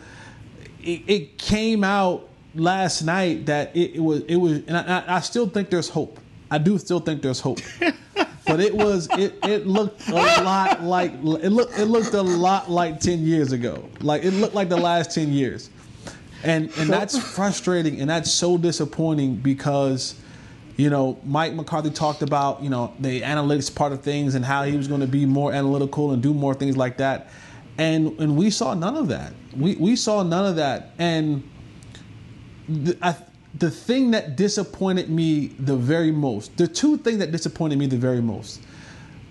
[0.82, 5.20] it, it came out last night that it, it was it was and I, I
[5.22, 6.20] still think there's hope.
[6.50, 7.60] I do still think there's hope
[8.48, 12.70] but it was it it looked a lot like it looked it looked a lot
[12.72, 13.88] like 10 years ago.
[14.02, 15.70] Like it looked like the last 10 years.
[16.44, 20.16] And and that's frustrating and that's so disappointing because
[20.78, 24.64] you know mike mccarthy talked about you know the analytics part of things and how
[24.64, 27.30] he was going to be more analytical and do more things like that.
[27.78, 29.34] And and we saw none of that.
[29.56, 30.92] We we saw none of that.
[30.98, 31.44] And
[32.70, 33.16] the, I,
[33.60, 37.98] the thing that disappointed me the very most, the two things that disappointed me the
[37.98, 38.62] very most,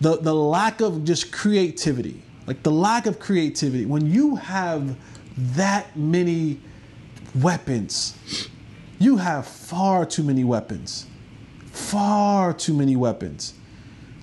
[0.01, 3.87] the, the lack of just creativity, like the lack of creativity.
[3.87, 4.97] When you have
[5.37, 6.61] that many
[7.35, 8.49] weapons,
[8.99, 11.07] you have far too many weapons,
[11.67, 13.55] far too many weapons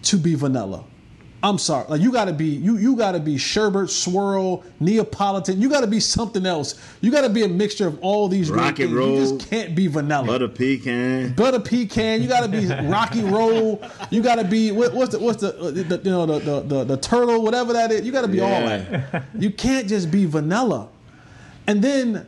[0.03, 0.83] to be vanilla.
[1.43, 1.85] I'm sorry.
[1.89, 5.61] Like you gotta be you you gotta be sherbet, swirl, Neapolitan.
[5.61, 6.79] You gotta be something else.
[7.01, 9.19] You gotta be a mixture of all these rock and roll.
[9.19, 10.25] You just can't be vanilla.
[10.25, 11.33] Butter pecan.
[11.33, 12.21] Butter pecan.
[12.21, 13.83] You gotta be rocky roll.
[14.09, 16.83] You gotta be what, what's the what's uh, the, the, you know the, the, the
[16.85, 18.05] the turtle whatever that is.
[18.05, 18.43] You gotta be yeah.
[18.43, 19.25] all that.
[19.37, 20.87] You can't just be vanilla.
[21.67, 22.25] And then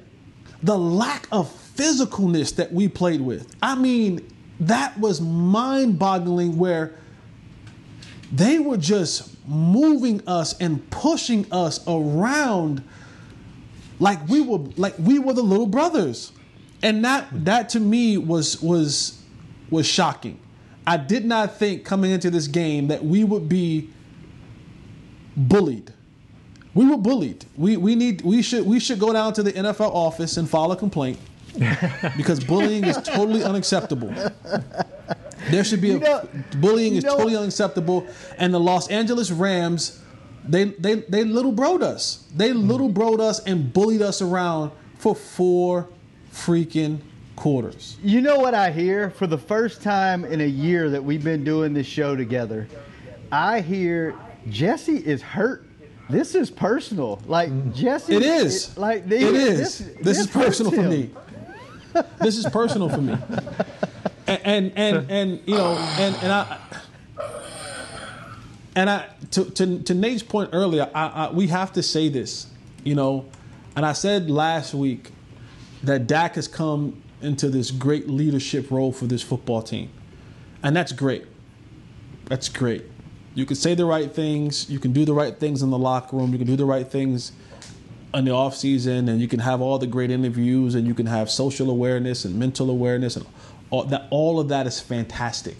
[0.61, 3.49] the lack of physicalness that we played with.
[3.63, 6.57] I mean, that was mind-boggling.
[6.57, 6.95] Where
[8.35, 12.83] they were just moving us and pushing us around
[13.99, 16.31] like we were like we were the little brothers.
[16.83, 19.21] And that that to me was was
[19.69, 20.39] was shocking.
[20.87, 23.89] I did not think coming into this game that we would be
[25.35, 25.91] bullied.
[26.73, 27.45] We were bullied.
[27.55, 30.71] We we need we should we should go down to the NFL office and file
[30.71, 31.17] a complaint
[32.17, 34.13] because bullying is totally unacceptable.
[35.49, 38.07] There should be a know, bullying is totally unacceptable.
[38.37, 40.01] And the Los Angeles Rams,
[40.47, 42.23] they they they little broed us.
[42.35, 45.89] They little broed us and bullied us around for four
[46.33, 46.99] freaking
[47.35, 47.97] quarters.
[48.03, 51.43] You know what I hear for the first time in a year that we've been
[51.43, 52.67] doing this show together?
[53.31, 54.15] I hear
[54.49, 55.65] Jesse is hurt.
[56.09, 57.19] This is personal.
[57.25, 58.17] Like Jesse, Mm.
[58.17, 58.69] It is.
[58.69, 59.59] it- like It they- is.
[59.59, 61.09] This, This, is hurts personal for me.
[62.21, 63.17] this is personal for me.
[64.27, 66.59] And and and, you know and and I
[68.75, 72.47] and I to to, to Nate's point earlier, I, I, we have to say this,
[72.83, 73.25] you know,
[73.75, 75.11] and I said last week
[75.83, 79.89] that Dak has come into this great leadership role for this football team,
[80.63, 81.25] and that's great.
[82.25, 82.83] That's great.
[83.35, 84.69] You can say the right things.
[84.69, 86.31] You can do the right things in the locker room.
[86.31, 87.31] You can do the right things
[88.13, 91.05] in the off season, and you can have all the great interviews, and you can
[91.05, 93.25] have social awareness and mental awareness, and
[93.69, 94.07] all that.
[94.09, 95.57] All of that is fantastic.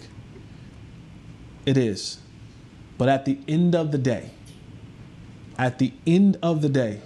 [1.64, 2.18] It is,
[2.96, 4.30] but at the end of the day,
[5.58, 7.00] at the end of the day,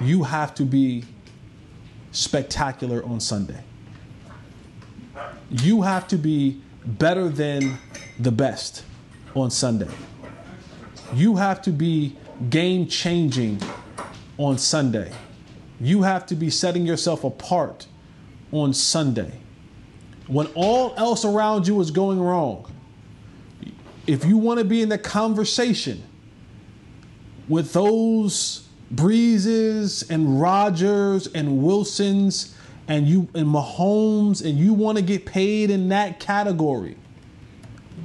[0.00, 1.04] you have to be
[2.12, 3.64] spectacular on Sunday.
[5.50, 7.78] You have to be better than
[8.18, 8.84] the best
[9.34, 9.88] on Sunday.
[11.14, 12.16] You have to be
[12.48, 13.60] game changing
[14.38, 15.12] on Sunday.
[15.80, 17.86] You have to be setting yourself apart
[18.50, 19.41] on Sunday.
[20.26, 22.70] When all else around you is going wrong,
[24.06, 26.02] if you want to be in the conversation
[27.48, 32.54] with those Breezes and Rodgers and Wilsons
[32.88, 36.96] and you and Mahomes and you want to get paid in that category,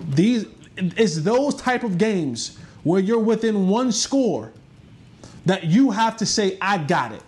[0.10, 0.46] these
[0.78, 4.54] it's those type of games where you're within one score
[5.46, 7.24] that you have to say, I got it.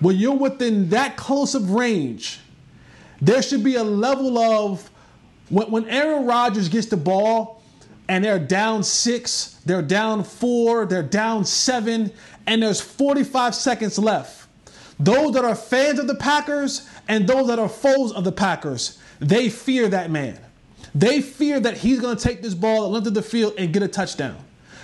[0.00, 2.40] When you're within that close of range,
[3.20, 4.90] there should be a level of
[5.48, 7.62] when, when Aaron Rodgers gets the ball
[8.08, 12.12] and they're down six, they're down four, they're down seven,
[12.46, 14.48] and there's 45 seconds left.
[14.98, 18.98] Those that are fans of the Packers and those that are foes of the Packers,
[19.20, 20.38] they fear that man.
[20.94, 23.82] They fear that he's going to take this ball length of the field and get
[23.82, 24.36] a touchdown.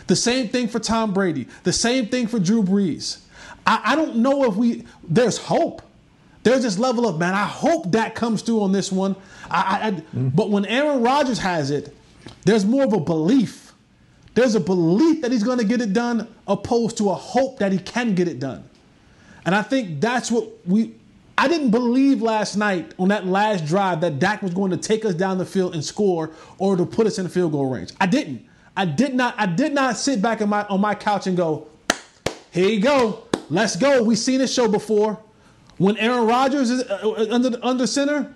[0.08, 1.46] The same thing for Tom Brady.
[1.62, 3.18] The same thing for Drew Brees.
[3.64, 5.82] I, I don't know if we, there's hope.
[6.42, 9.14] There's this level of, man, I hope that comes through on this one.
[9.50, 11.94] I, I, But when Aaron Rodgers has it,
[12.44, 13.72] there's more of a belief.
[14.34, 17.72] There's a belief that he's going to get it done opposed to a hope that
[17.72, 18.64] he can get it done.
[19.44, 20.94] And I think that's what we,
[21.36, 25.04] I didn't believe last night on that last drive that Dak was going to take
[25.04, 27.92] us down the field and score or to put us in the field goal range.
[28.00, 28.46] I didn't.
[28.76, 29.34] I did not.
[29.36, 31.66] I did not sit back my on my couch and go,
[32.52, 35.18] "Here you go, let's go." We've seen this show before.
[35.80, 38.34] When Aaron Rodgers is uh, under under center,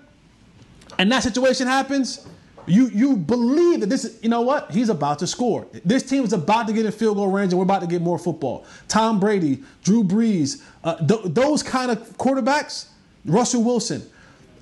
[0.97, 2.27] and that situation happens,
[2.65, 5.67] you you believe that this is you know what he's about to score.
[5.85, 8.01] This team is about to get in field goal range, and we're about to get
[8.01, 8.65] more football.
[8.87, 12.87] Tom Brady, Drew Brees, uh, th- those kind of quarterbacks,
[13.25, 14.01] Russell Wilson.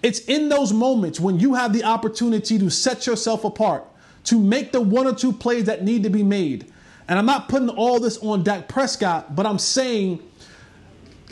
[0.01, 3.85] It's in those moments when you have the opportunity to set yourself apart,
[4.25, 6.69] to make the one or two plays that need to be made.
[7.07, 10.19] And I'm not putting all this on Dak Prescott, but I'm saying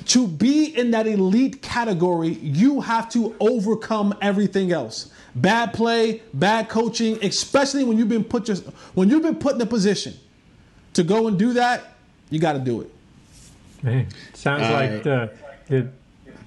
[0.08, 5.12] to be in that elite category, you have to overcome everything else.
[5.36, 8.58] Bad play, bad coaching, especially when you've been put your,
[8.94, 10.14] when you've been put in a position
[10.94, 11.94] to go and do that,
[12.30, 12.92] you got to do it.
[13.84, 15.04] Man, sounds All like right.
[15.04, 15.32] the,
[15.68, 15.88] the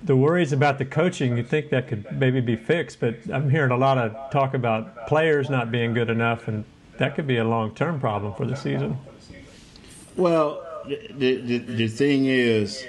[0.04, 1.36] the worries about the coaching.
[1.36, 5.06] You think that could maybe be fixed, but I'm hearing a lot of talk about
[5.06, 6.64] players not being good enough, and
[6.98, 8.98] that could be a long term problem for the season.
[10.16, 12.84] Well, the, the, the thing is,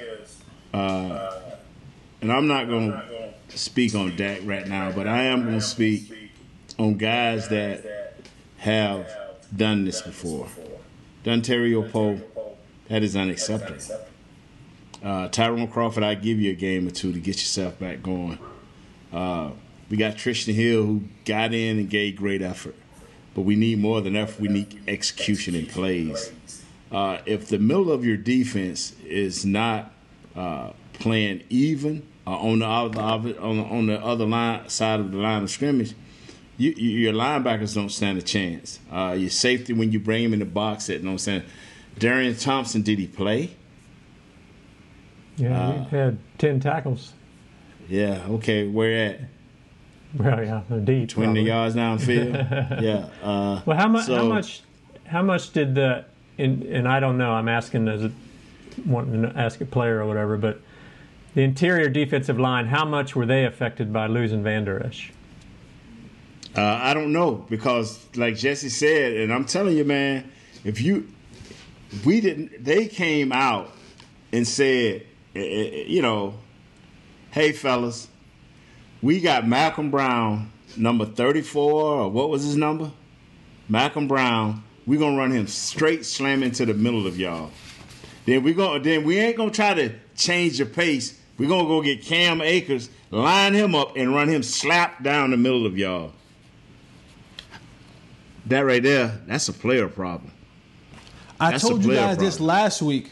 [0.76, 1.32] uh,
[2.22, 5.62] and I'm not going to speak on Dak right now, but I am going to
[5.62, 6.12] speak
[6.78, 8.18] on guys that
[8.58, 9.10] have
[9.56, 10.48] done this before.
[11.24, 12.20] Dontario Poe,
[12.90, 14.02] that is unacceptable.
[15.02, 18.38] Uh, Tyrone Crawford, I give you a game or two to get yourself back going.
[19.14, 19.52] Uh,
[19.90, 22.76] we got Trysten Hill who got in and gave great effort,
[23.34, 24.42] but we need more than effort.
[24.42, 26.34] We need execution and plays.
[26.92, 29.95] Uh, if the middle of your defense is not
[30.36, 33.02] uh, playing even uh, on the other
[33.40, 35.94] on the, on the other line side of the line of scrimmage,
[36.58, 38.80] you, you, your linebackers don't stand a chance.
[38.92, 41.44] Uh, your safety when you bring him in the box, that I'm saying.
[41.98, 43.56] Darian Thompson, did he play?
[45.38, 47.14] Yeah, Uh, he had ten tackles.
[47.90, 48.26] Yeah.
[48.30, 48.68] Okay.
[48.68, 49.20] Where at?
[50.18, 51.10] Well, yeah, deep.
[51.10, 51.48] Twenty probably.
[51.48, 52.82] yards downfield.
[52.82, 53.08] yeah.
[53.22, 54.08] Uh, Well, how much?
[54.08, 54.62] how much?
[55.06, 56.06] How much did the?
[56.38, 57.32] And, and I don't know.
[57.32, 58.12] I'm asking as a
[58.86, 60.62] wanting to ask a player or whatever, but
[61.36, 62.66] the interior defensive line.
[62.66, 65.12] How much were they affected by losing Vander Esch?
[66.56, 70.32] Uh, I don't know because, like Jesse said, and I'm telling you, man,
[70.64, 71.08] if you,
[72.06, 73.72] we didn't, they came out
[74.32, 76.36] and said, eh, eh, you know,
[77.32, 78.08] hey fellas,
[79.02, 82.92] we got Malcolm Brown, number 34, or what was his number?
[83.68, 84.64] Malcolm Brown.
[84.86, 87.50] We're gonna run him straight slam into the middle of y'all.
[88.26, 91.20] Then we going then we ain't gonna try to change the pace.
[91.38, 95.38] We're gonna go get Cam Akers, line him up, and run him slap down the
[95.38, 96.14] middle of y'all.
[98.48, 100.32] That right there, that's a player problem.
[101.40, 103.12] I That's told you guys this last week.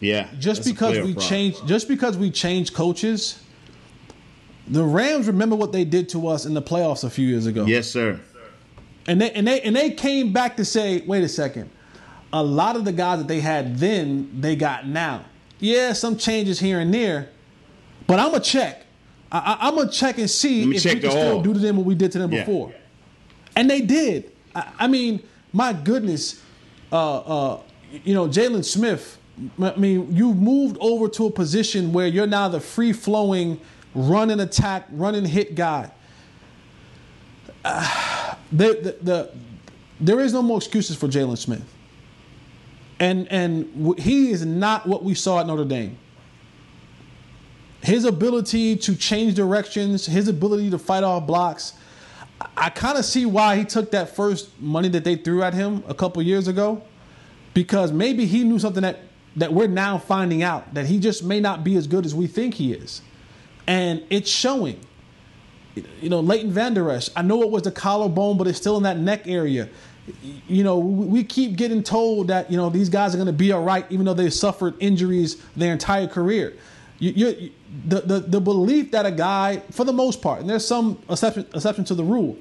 [0.00, 0.28] Yeah.
[0.38, 1.28] Just because we problem.
[1.28, 3.42] changed, just because we changed coaches,
[4.66, 7.66] the Rams remember what they did to us in the playoffs a few years ago.
[7.66, 8.18] Yes, sir.
[9.06, 11.70] And they and they and they came back to say, wait a second,
[12.32, 15.24] a lot of the guys that they had then they got now.
[15.58, 17.28] Yeah, some changes here and there,
[18.06, 18.84] but I'm gonna check.
[19.32, 21.76] I, I, I'm gonna check and see if check we can still do to them
[21.76, 22.40] what we did to them Yeah.
[22.44, 22.72] before.
[23.56, 24.32] And they did.
[24.54, 26.40] I, I mean, my goodness,
[26.92, 27.60] uh, uh,
[28.04, 29.18] you know, Jaylon Smith.
[29.60, 33.60] I mean, you've moved over to a position where you're now the free flowing,
[33.94, 35.90] run and attack, run and hit guy.
[37.62, 39.30] Uh, the, the, the,
[40.00, 41.62] there is no more excuses for Jaylon Smith.
[43.00, 45.98] And and he is not what we saw at Notre Dame.
[47.82, 51.72] His ability to change directions, his ability to fight off blocks,
[52.56, 55.82] I kind of see why he took that first money that they threw at him
[55.88, 56.82] a couple years ago,
[57.54, 59.00] because maybe he knew something that
[59.36, 62.26] that we're now finding out that he just may not be as good as we
[62.26, 63.00] think he is,
[63.66, 64.78] and it's showing.
[66.02, 67.08] You know, Leighton Vander Esch.
[67.14, 69.68] I know it was the collarbone, but it's still in that neck area.
[70.48, 73.52] You know, we keep getting told that you know these guys are going to be
[73.52, 76.56] all right, even though they've suffered injuries their entire career.
[76.98, 77.50] You, you,
[77.86, 81.46] the, the the belief that a guy, for the most part, and there's some exception
[81.54, 82.36] exception to the rule,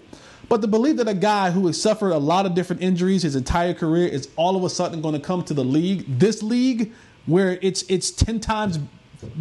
[0.49, 3.35] but the belief that a guy who has suffered a lot of different injuries his
[3.35, 6.91] entire career is all of a sudden going to come to the league, this league,
[7.25, 8.79] where it's it's ten times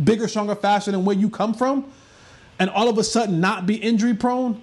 [0.05, 1.91] bigger, stronger, faster than where you come from,
[2.59, 4.62] and all of a sudden not be injury prone,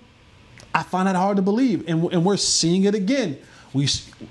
[0.73, 3.39] I find that hard to believe, and and we're seeing it again.
[3.75, 3.88] We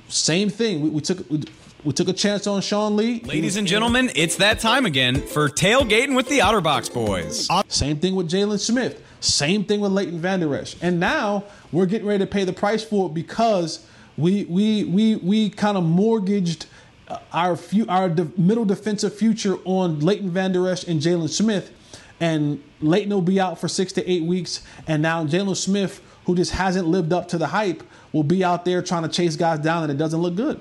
[0.08, 0.80] same thing.
[0.80, 1.42] We, we took we,
[1.84, 3.20] we took a chance on Sean Lee.
[3.20, 7.46] Ladies and gentlemen, it's that time again for tailgating with the OtterBox boys.
[7.68, 9.02] Same thing with Jaylon Smith.
[9.20, 10.76] Same thing with Leighton Vander Esch.
[10.80, 15.16] And now we're getting ready to pay the price for it because we we we
[15.16, 16.64] we kind of mortgaged
[17.08, 21.70] uh, our few our de- middle defensive future on Leighton Vander Esch and Jaylon Smith.
[22.18, 24.62] And Leighton will be out for six to eight weeks.
[24.86, 27.82] And now Jaylon Smith, who just hasn't lived up to the hype,
[28.12, 30.60] will be out there trying to chase guys down and it doesn't look good.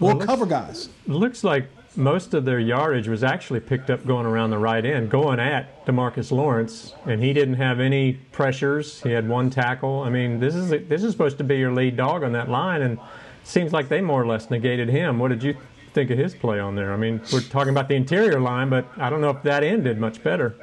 [0.00, 0.88] Or Well, cover guys.
[1.06, 4.84] It looks like most of their yardage was actually picked up going around the right
[4.84, 9.00] end, going at DeMarcus Lawrence, and he didn't have any pressures.
[9.02, 10.00] He had one tackle.
[10.00, 12.82] I mean, this is this is supposed to be your lead dog on that line,
[12.82, 13.04] and it
[13.44, 15.18] seems like they more or less negated him.
[15.18, 15.56] What did you
[15.92, 16.92] think of his play on there?
[16.92, 19.84] I mean, we're talking about the interior line, but I don't know if that end
[19.84, 20.56] did much better.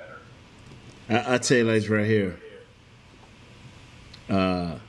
[1.09, 2.37] I, I tell you like right here.
[4.31, 4.79] Uh,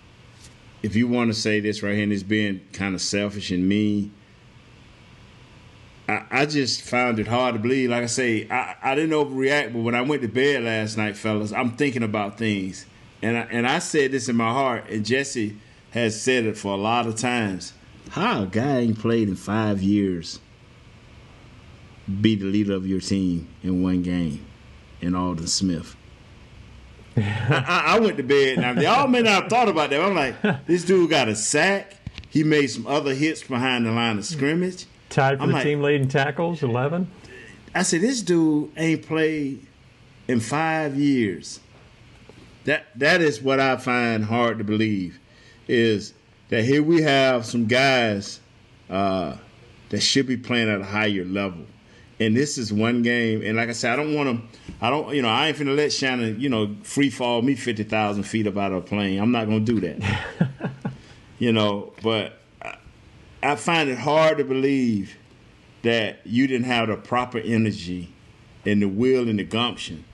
[0.82, 3.68] if you want to say this right here, and it's being kind of selfish and
[3.68, 4.12] mean,
[6.08, 7.90] I, I just found it hard to believe.
[7.90, 11.16] Like I say, I, I didn't overreact, but when I went to bed last night,
[11.16, 12.86] fellas, I'm thinking about things,
[13.20, 15.56] and I, and I said this in my heart, and Jesse
[15.90, 17.72] has said it for a lot of times.
[18.10, 20.38] How a guy ain't played in five years
[22.20, 24.44] be the leader of your team in one game
[25.00, 25.96] in Aldon Smith.
[27.16, 28.58] I, I- went to bed.
[28.58, 30.00] Now, y'all may not have thought about that.
[30.00, 31.94] I'm like, this dude got a sack.
[32.30, 34.86] He made some other hits behind the line of scrimmage.
[35.10, 37.10] Tied for I'm the like- team leading tackles, 11.
[37.74, 39.66] I said, this dude ain't played
[40.28, 41.60] in five years.
[42.64, 45.18] That that is what I find hard to believe,
[45.66, 46.14] is
[46.48, 48.38] that here we have some guys
[48.88, 49.36] uh,
[49.88, 51.66] that should be playing at a higher level,
[52.26, 53.42] and this is one game.
[53.42, 54.58] And like I said, I don't want to.
[54.80, 55.14] I don't.
[55.14, 56.40] You know, I ain't finna let Shannon.
[56.40, 59.20] You know, free fall me fifty thousand feet up out of a plane.
[59.20, 60.24] I'm not gonna do that.
[61.38, 62.76] you know, but I,
[63.42, 65.16] I find it hard to believe
[65.82, 68.12] that you didn't have the proper energy
[68.64, 70.04] and the will and the gumption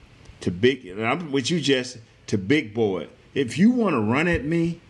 [0.41, 3.07] to big and I'm with you just to big boy.
[3.33, 4.81] If you want to run at me,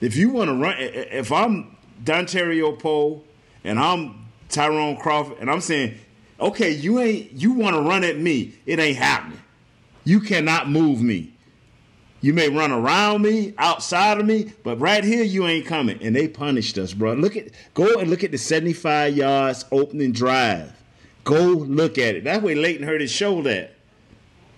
[0.00, 3.22] if you want to run if I'm Dontario Poe
[3.64, 5.98] and I'm Tyrone Crawford and I'm saying,
[6.44, 9.40] okay, you ain't you want to run at me, it ain't happening.
[10.04, 11.32] You cannot move me.
[12.20, 15.98] You may run around me, outside of me, but right here you ain't coming.
[16.02, 17.14] And they punished us, bro.
[17.14, 20.72] Look at go and look at the 75 yards opening drive.
[21.24, 22.24] Go look at it.
[22.24, 23.74] That way Leighton heard his shoulder at.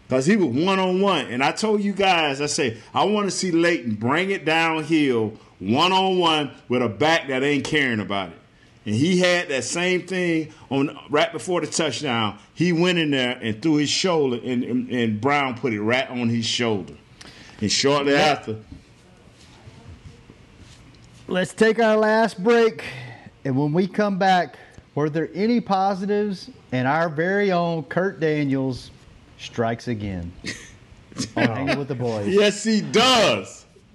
[0.07, 1.27] Because he was one on one.
[1.27, 5.35] And I told you guys, I say, I want to see Leighton bring it downhill
[5.59, 8.39] one on one with a back that ain't caring about it.
[8.87, 12.39] And he had that same thing on right before the touchdown.
[12.55, 16.09] He went in there and threw his shoulder, and, and, and Brown put it right
[16.09, 16.95] on his shoulder.
[17.61, 18.59] And shortly after,
[21.29, 22.85] Let's take our last break.
[23.45, 24.57] And when we come back,
[24.95, 26.49] were there any positives?
[26.71, 28.93] And our very own Kurt Daniels
[29.39, 30.33] strikes again.
[31.37, 32.29] on Hanging with the boys.
[32.29, 33.66] yes, he does.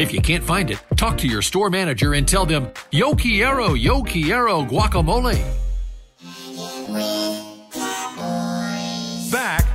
[0.00, 3.74] If you can't find it, talk to your store manager and tell them, Yo Quiero,
[3.74, 5.38] Yo Quiero guacamole.
[9.30, 9.66] Back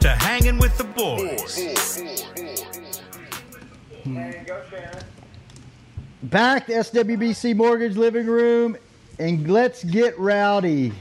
[0.00, 1.58] to hanging with the boys.
[6.22, 8.78] Back to SWBC Mortgage Living Room,
[9.18, 10.94] and let's get rowdy.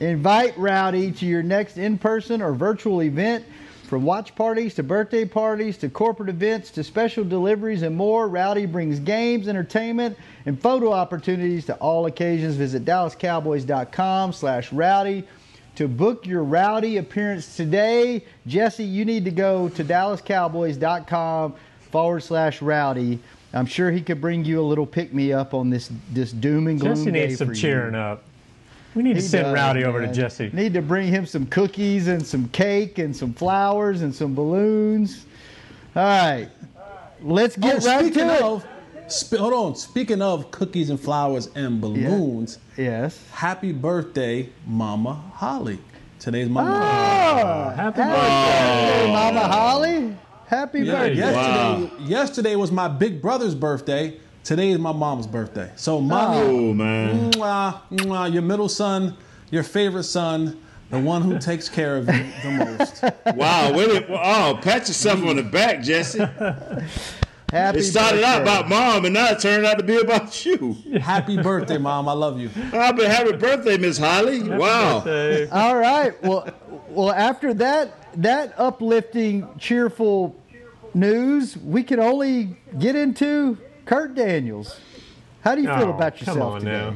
[0.00, 3.44] Invite Rowdy to your next in person or virtual event.
[3.90, 8.64] From watch parties to birthday parties to corporate events to special deliveries and more, Rowdy
[8.64, 10.16] brings games, entertainment,
[10.46, 12.54] and photo opportunities to all occasions.
[12.54, 15.24] Visit DallasCowboys.com slash rowdy
[15.74, 18.24] to book your rowdy appearance today.
[18.46, 21.54] Jesse, you need to go to DallasCowboys.com
[21.90, 23.18] forward slash rowdy.
[23.52, 26.68] I'm sure he could bring you a little pick me up on this this doom
[26.68, 27.60] and gloom Jesse day needs some for you.
[27.60, 28.22] cheering up.
[28.94, 30.12] We need He to send does, Rowdy over to.
[30.12, 30.50] Jesse.
[30.52, 35.26] Need to bring him some cookies and some cake and some flowers and some balloons.
[35.94, 36.48] All right,
[37.22, 38.42] let's get oh, right speaking to it.
[38.42, 38.66] of,
[39.10, 39.76] sp- hold on.
[39.76, 43.22] Speaking of cookies and flowers and balloons, yes.
[43.32, 45.78] Happy birthday, Mama Holley.
[46.18, 46.70] Today's Mama.
[46.70, 50.16] Oh, happy birthday, Mama Holley.
[50.46, 51.14] Happy Yeah, birthday.
[51.14, 54.18] yesterday, yesterday was my big brother's birthday.
[54.44, 55.70] Today is my mom's birthday.
[55.76, 57.30] So, mommy, Oh, man.
[57.32, 59.16] mwah, mwah, your middle son,
[59.50, 60.58] your favorite son,
[60.90, 63.04] the one who takes care of you the most.
[63.36, 64.06] Wow, wait.
[64.08, 66.18] Oh, pat yourself on the back, Jesse.
[67.52, 68.52] Happy it started out birthday.
[68.58, 70.72] about mom, and now it turned out to be about you.
[71.00, 72.08] Happy birthday, mom.
[72.08, 72.48] I love you.
[72.72, 74.42] Oh, but happy birthday, Miss Holley.
[74.42, 74.98] wow.
[75.52, 76.12] All right.
[76.22, 76.48] Well,
[76.88, 80.36] well, after that that uplifting, cheerful
[80.94, 83.58] news, we can only get into
[83.90, 84.78] Kurt Daniels.
[85.42, 86.70] How do you feel Oh, about come yourself on today?
[86.70, 86.94] now.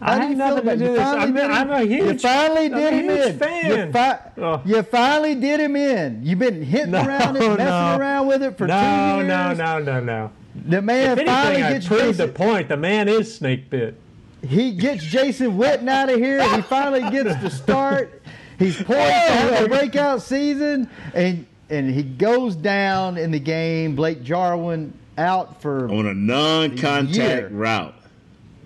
[0.00, 0.90] How I do you feel about do you?
[0.90, 1.02] with this.
[1.04, 3.38] Finally I'm, did I'm him- a huge, You finally did a him huge in.
[3.38, 3.86] fan.
[3.86, 4.62] You, fi- Oh.
[4.64, 6.20] you finally did him in.
[6.24, 7.96] You've been hitting No, around it, messing no.
[7.98, 8.74] around with it for no,
[9.20, 9.28] two years.
[9.28, 10.00] no, no, no, no.
[10.00, 10.30] No.
[10.66, 12.68] The man if finally anything, I gets proved the point.
[12.70, 14.00] The man is snake bit.
[14.48, 16.42] he gets Jason Witten out of here.
[16.56, 18.22] He finally gets to start.
[18.58, 23.94] He's poised to have a breakout season, and and he goes down in the game.
[23.94, 27.48] Blake Jarwin out for On a non-contact year.
[27.48, 27.94] route.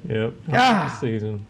[0.09, 0.35] Yep.
[0.53, 0.97] Ah.
[1.01, 1.47] Season.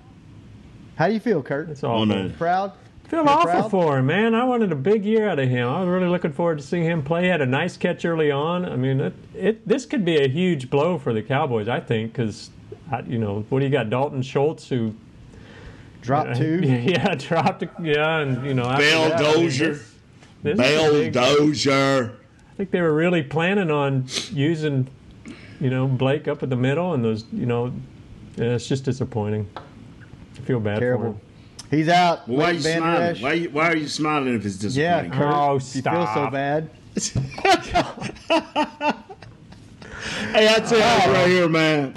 [0.96, 1.70] How do you feel, Kurt?
[1.70, 2.26] It's On awful.
[2.26, 2.72] a Proud?
[3.08, 3.70] Feel You're awful proud?
[3.70, 4.34] for him, man.
[4.36, 5.66] I wanted a big year out of him.
[5.68, 7.22] I was really looking forward to seeing him play.
[7.24, 8.64] He had a nice catch early on.
[8.64, 12.12] I mean, it, it this could be a huge blow for the Cowboys, I think,
[12.12, 12.50] because
[13.08, 13.90] you know what do you got?
[13.90, 14.94] Dalton Schultz who
[16.02, 16.60] Drop two.
[16.62, 17.64] yeah, dropped.
[17.82, 19.68] Yeah, and you know after Bell that, I mean, Dozier.
[19.74, 19.94] this-
[20.42, 22.12] this Bell big- Dozier.
[22.60, 24.86] I think they were really planning on using
[25.60, 27.72] you know, Blake up at the middle, and those, you know,
[28.36, 29.48] yeah, it's just disappointing.
[29.56, 31.04] I feel bad Terrible.
[31.04, 31.20] for him.
[31.70, 32.28] He's out.
[32.28, 33.02] Well, why are you Van smiling?
[33.02, 33.22] Esch.
[33.22, 35.10] Why, you, why are you smiling if it's disappointing?
[35.10, 35.34] Yeah, Kurt.
[35.34, 36.68] Oh, You feel so bad.
[40.32, 41.94] Hey, I tell you this right here, man.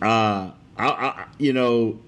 [0.00, 1.98] Uh, I, I, you know,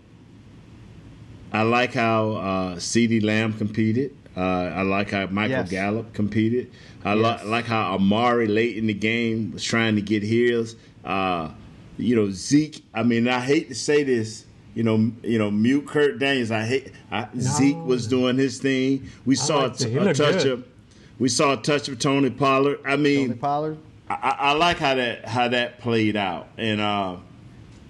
[1.52, 4.16] I like how uh, CeeDee Lamb competed.
[4.36, 4.40] Uh,
[4.74, 5.70] I like how Michael Yes.
[5.70, 6.70] Gallup competed.
[7.04, 10.76] I li- like how Amari late in the game was trying to get his.
[11.04, 11.50] Uh,
[11.96, 12.84] you know, Zeke.
[12.92, 14.44] I mean, I hate to say this.
[14.74, 16.50] You know, you know, mute Kurt Daniels.
[16.50, 19.08] I hate I, Zeke was doing his thing.
[19.24, 19.84] We saw a, liked it.
[19.86, 20.46] t- He a touch good.
[20.52, 20.66] of.
[21.18, 22.80] We saw a touch of Tony Pollard.
[22.84, 23.78] I mean, Tony Pollard.
[24.10, 27.16] I, I I like how that how that played out, and uh,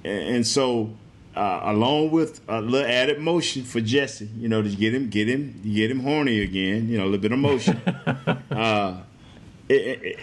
[0.04, 0.90] and, and so
[1.36, 5.28] uh, along with a little added motion for Jesse, you know, to get him get
[5.28, 7.76] him get him horny again, you know, a little bit of motion.
[8.50, 9.02] uh,
[9.68, 10.18] it, it,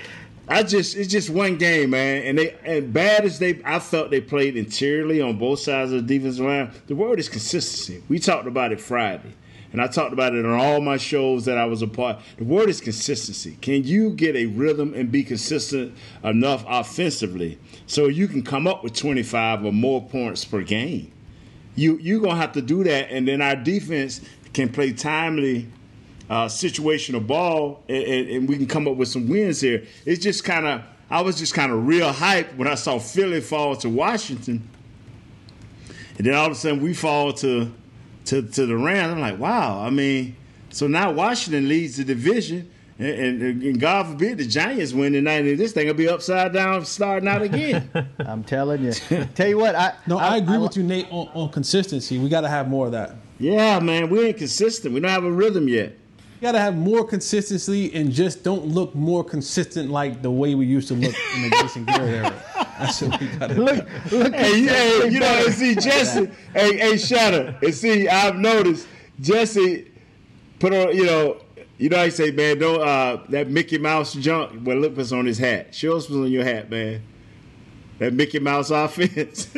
[0.48, 4.10] I just it's just one game, man, and they and bad as they I felt
[4.10, 6.72] they played interiorly on both sides of the defensive line.
[6.88, 8.04] The word is consistency.
[8.10, 9.34] We talked about it Friday.
[9.74, 12.20] And I talked about it on all my shows that I was a part.
[12.38, 13.58] The word is consistency.
[13.60, 17.58] Can you get a rhythm and be consistent enough offensively
[17.88, 21.12] so you can come up with 25 or more points per game?
[21.76, 24.22] You you're gonna have to do that, and then our defense
[24.54, 25.68] can play timely
[26.30, 29.84] uh, situational ball, and, and, and we can come up with some wins here.
[30.06, 33.42] It's just kind of I was just kind of real hyped when I saw Philly
[33.42, 34.70] fall to Washington,
[36.16, 37.74] and then all of a sudden we fall to
[38.26, 39.14] to to the Rams.
[39.14, 39.82] I'm like, wow.
[39.82, 40.36] I mean,
[40.70, 42.70] so now Washington leads the division.
[43.00, 46.54] And, and, and God forbid the Giants win tonight, and this thing will be upside
[46.54, 47.90] down starting out again.
[48.20, 48.92] I'm telling you.
[49.36, 52.20] Tell you what, I No, I, agree with you, Nate, on, on consistency.
[52.20, 53.16] We got to have more of that.
[53.40, 54.94] yeah, man, we ain't consistent.
[54.94, 55.98] We don't have a rhythm yet.
[56.40, 60.54] We got to have more consistency and just don't look more consistent like the way
[60.54, 62.44] we used to look in the Jason Garrett era.
[62.80, 64.34] That's what we got to look, look.
[64.34, 68.88] hey, hey, you know, and see Jesse, hey, hey, Shatter, and see, I've noticed
[69.22, 69.92] Jesse
[70.60, 71.38] put on, you know,
[71.78, 74.62] you know, I say, man, don't uh, that Mickey Mouse junk.
[74.64, 75.76] Well, look what's on his hat.
[75.76, 77.02] Show us what's on your hat, man.
[78.00, 79.48] That Mickey Mouse offense.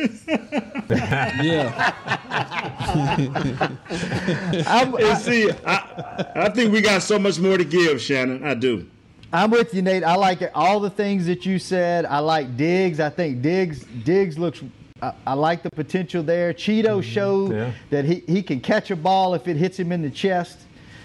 [0.88, 1.94] Yeah.
[4.68, 8.44] I'm, see, I, I think we got so much more to give, Shannon.
[8.44, 8.88] I do.
[9.36, 10.04] I'm with you, Nate.
[10.04, 10.52] I like it.
[10.56, 12.06] all the things that you said.
[12.06, 13.02] I like Diggs.
[13.02, 14.64] I think Diggs Diggs looks.
[15.02, 16.54] I, I like the potential there.
[16.54, 17.02] Cheeto mm-hmm.
[17.02, 17.72] showed yeah.
[17.90, 20.60] that he, he can catch a ball if it hits him in the chest.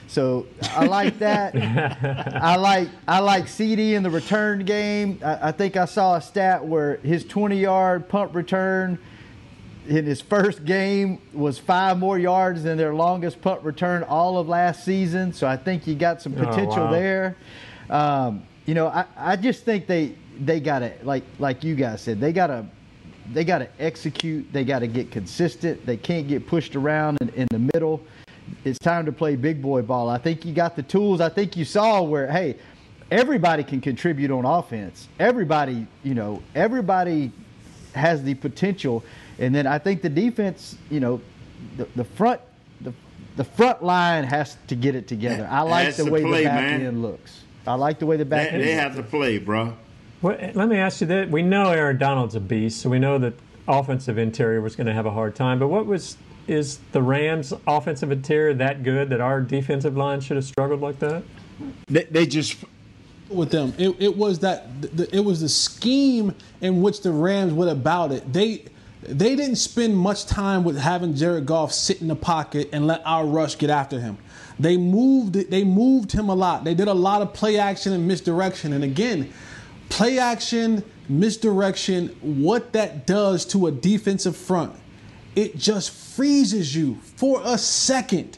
[0.07, 1.57] So I like that.
[2.43, 5.19] I like I like CeeDee in the return game.
[5.25, 8.99] I, I think I saw a stat where his 20 yard punt return
[9.89, 14.49] in his first game was five more yards than their longest punt return all of
[14.49, 15.33] last season.
[15.33, 16.91] So I think you got some Oh, potential wow.
[16.93, 17.37] there.
[17.89, 22.21] Um, you know, I, I just think they they gotta like like you guys said
[22.21, 22.67] they gotta
[23.33, 24.53] they gotta execute.
[24.53, 25.85] They gotta get consistent.
[25.87, 28.01] They can't get pushed around in, in the middle.
[28.65, 30.09] It's time to play big boy ball.
[30.09, 31.21] I think you got the tools.
[31.21, 32.57] I think you saw where hey,
[33.11, 35.09] everybody can contribute on offense.
[35.19, 37.33] Everybody, you know, everybody
[37.95, 39.03] has the potential.
[39.41, 41.21] And then I think the defense, you know,
[41.77, 42.41] the, the front
[42.83, 42.93] the,
[43.37, 45.47] the front line has to get it together.
[45.51, 46.81] I like Has the to way play, the back man.
[46.83, 47.43] end looks.
[47.67, 48.83] I like the way the back They, end they looks.
[48.83, 49.75] have to play, bro.
[50.23, 51.31] Well, eh, let me ask you that.
[51.31, 53.35] We know Aaron Donald's a beast, so we know that
[53.69, 55.59] offensive interior was going to have a hard time.
[55.59, 56.17] But what was
[56.49, 60.99] is the Rams' offensive interior that good that our defensive line should have struggled like
[61.01, 61.23] that?
[61.87, 62.57] They, they just
[63.29, 63.73] with them.
[63.79, 68.11] It, it was that the, it was the scheme in which the Rams went about
[68.13, 68.33] it.
[68.33, 68.65] They
[69.03, 73.03] they didn't spend much time with having Jared Goff sit in the pocket and let
[73.05, 74.19] our rush get after him.
[74.59, 76.65] They moved they moved him a lot.
[76.65, 78.75] They did a lot of play action and misdirection.
[78.75, 79.33] And again,
[79.89, 84.75] play action, misdirection, what that does to a defensive front,
[85.35, 88.37] it just freezes you for a second.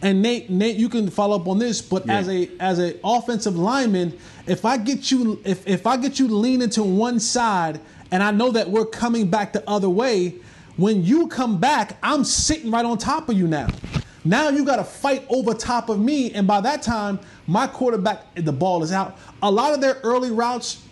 [0.00, 3.56] And Nate, Nate, you can follow up on this, but as a as a offensive
[3.56, 7.80] lineman, if I get you if if I get you leaning to one side
[8.10, 10.34] and I know that we're coming back the other way,
[10.76, 13.68] when you come back, I'm sitting right on top of you now.
[14.24, 18.34] Now you got to fight over top of me, and by that time, my quarterback,
[18.34, 19.16] the ball is out.
[19.42, 20.82] A lot of their early routes,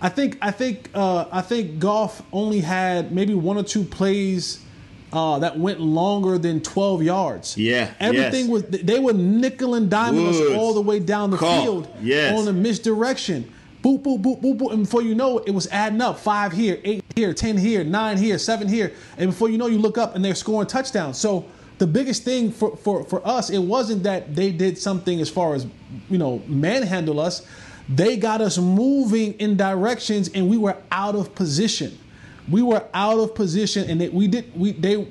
[0.00, 4.60] I think, I think, uh, I think Goff only had maybe one or two plays
[5.12, 7.56] uh, that went longer than 12 yards.
[7.56, 8.48] Yeah, everything yes.
[8.50, 8.62] was.
[8.64, 11.62] They were nickel and diming us all the way down the Caught.
[11.62, 12.38] field Yes.
[12.38, 13.52] on a misdirection.
[13.86, 14.72] Boop, boop, boop, boop, boop.
[14.72, 16.18] And before you know it, it was adding up.
[16.18, 18.92] Five here, eight here, 10 here, nine here, seven here.
[19.16, 21.18] And before you know, you look up and they're scoring touchdowns.
[21.18, 21.44] So
[21.78, 25.54] the biggest thing for, for, for us, it wasn't that they did something as far
[25.54, 25.68] as,
[26.10, 27.46] you know, manhandle us.
[27.88, 31.96] They got us moving in directions, and we were out of position.
[32.50, 34.58] We were out of position, and they, we did.
[34.58, 35.06] We they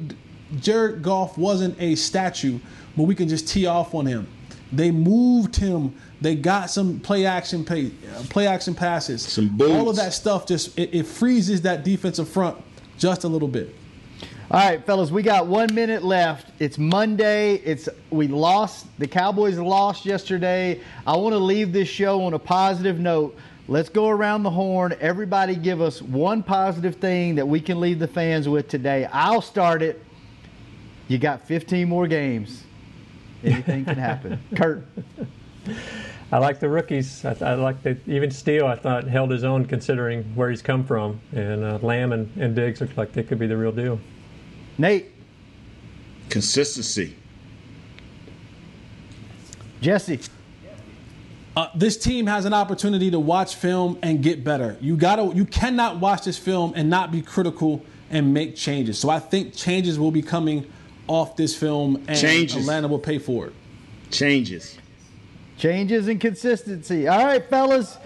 [0.60, 2.60] Jared Goff wasn't a statue,
[2.98, 4.28] but we can just tee off on him.
[4.74, 5.96] They moved him.
[6.22, 9.22] They got some play action pay, uh, play action passes.
[9.22, 12.58] Some All of that stuff just it, it freezes that defensive front
[12.98, 13.76] just a little bit.
[14.52, 16.52] All right, fellas, we got one minute left.
[16.60, 17.56] It's Monday.
[17.56, 18.86] It's we lost.
[19.00, 20.82] The Cowboys lost yesterday.
[21.08, 23.36] I want to leave this show on a positive note.
[23.68, 24.96] Let's go around the horn.
[25.00, 29.10] Everybody, give us one positive thing that we can leave the fans with today.
[29.12, 30.04] I'll start it.
[31.08, 32.64] You got 15 more games.
[33.44, 34.40] Anything can happen.
[34.56, 34.86] Kurt.
[36.32, 37.24] I like the rookies.
[37.24, 38.66] I, I like the even Steele.
[38.66, 42.56] I thought held his own considering where he's come from, and uh, Lamb and, and
[42.56, 44.00] Diggs look like they could be the real deal.
[44.78, 45.12] Nate.
[46.30, 47.16] Consistency.
[49.82, 50.20] Jesse.
[51.56, 54.78] Uh, this team has an opportunity to watch film and get better.
[54.82, 59.00] You gotta, you cannot watch this film and not be critical and make changes.
[59.00, 60.70] So I think changes will be coming
[61.08, 62.58] off this film, and Changes.
[62.58, 63.54] Atlanta will pay for it.
[64.12, 64.78] Changes.
[65.58, 67.08] Changes and consistency.
[67.08, 67.98] All right, fellas.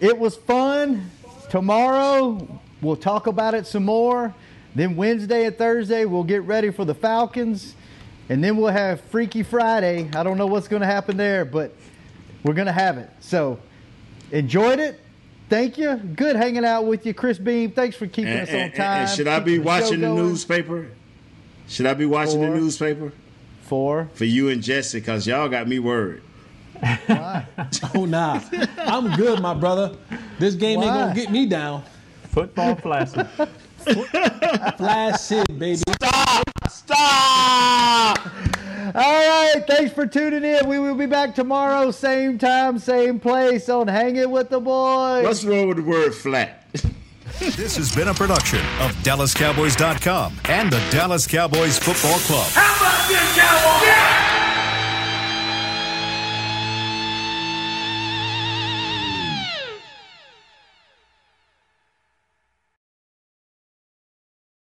[0.00, 1.10] It was fun.
[1.50, 4.34] Tomorrow, we'll talk about it some more.
[4.74, 7.74] Then Wednesday and Thursday, we'll get ready for the Falcons.
[8.28, 10.10] And then we'll have Freaky Friday.
[10.14, 11.74] I don't know what's going to happen there, but
[12.42, 13.08] we're going to have it.
[13.20, 13.58] So
[14.32, 15.00] enjoyed it.
[15.48, 15.94] Thank you.
[15.96, 17.70] Good hanging out with you, Chris Beam.
[17.70, 19.00] Thanks for keeping And, us on and- time.
[19.02, 20.88] and should I be keeping the watching the newspaper?
[21.68, 22.50] Should I be watching For?
[22.50, 23.12] the newspaper?
[23.62, 24.08] For?
[24.14, 26.22] For you and Jesse, because y'all got me worried.
[27.94, 28.40] oh nah,
[28.78, 29.96] I'm good, my brother.
[30.38, 31.82] This game ain't gonna get me down.
[32.30, 33.26] Football flaccid.
[34.76, 35.76] Flaccid, baby.
[35.76, 36.42] Stop!
[36.68, 38.18] Stop!
[38.94, 39.64] All right.
[39.66, 40.66] Thanks for tuning in.
[40.66, 45.24] We will be back tomorrow, same time, same place on Hanging with the Boys.
[45.24, 46.66] What's wrong with the word flat?
[47.38, 52.46] This has been a production of DallasCowboys.com and the Dallas Cowboys Football Club.
[52.52, 53.86] How about this, Cowboys?
[53.86, 54.33] Yeah!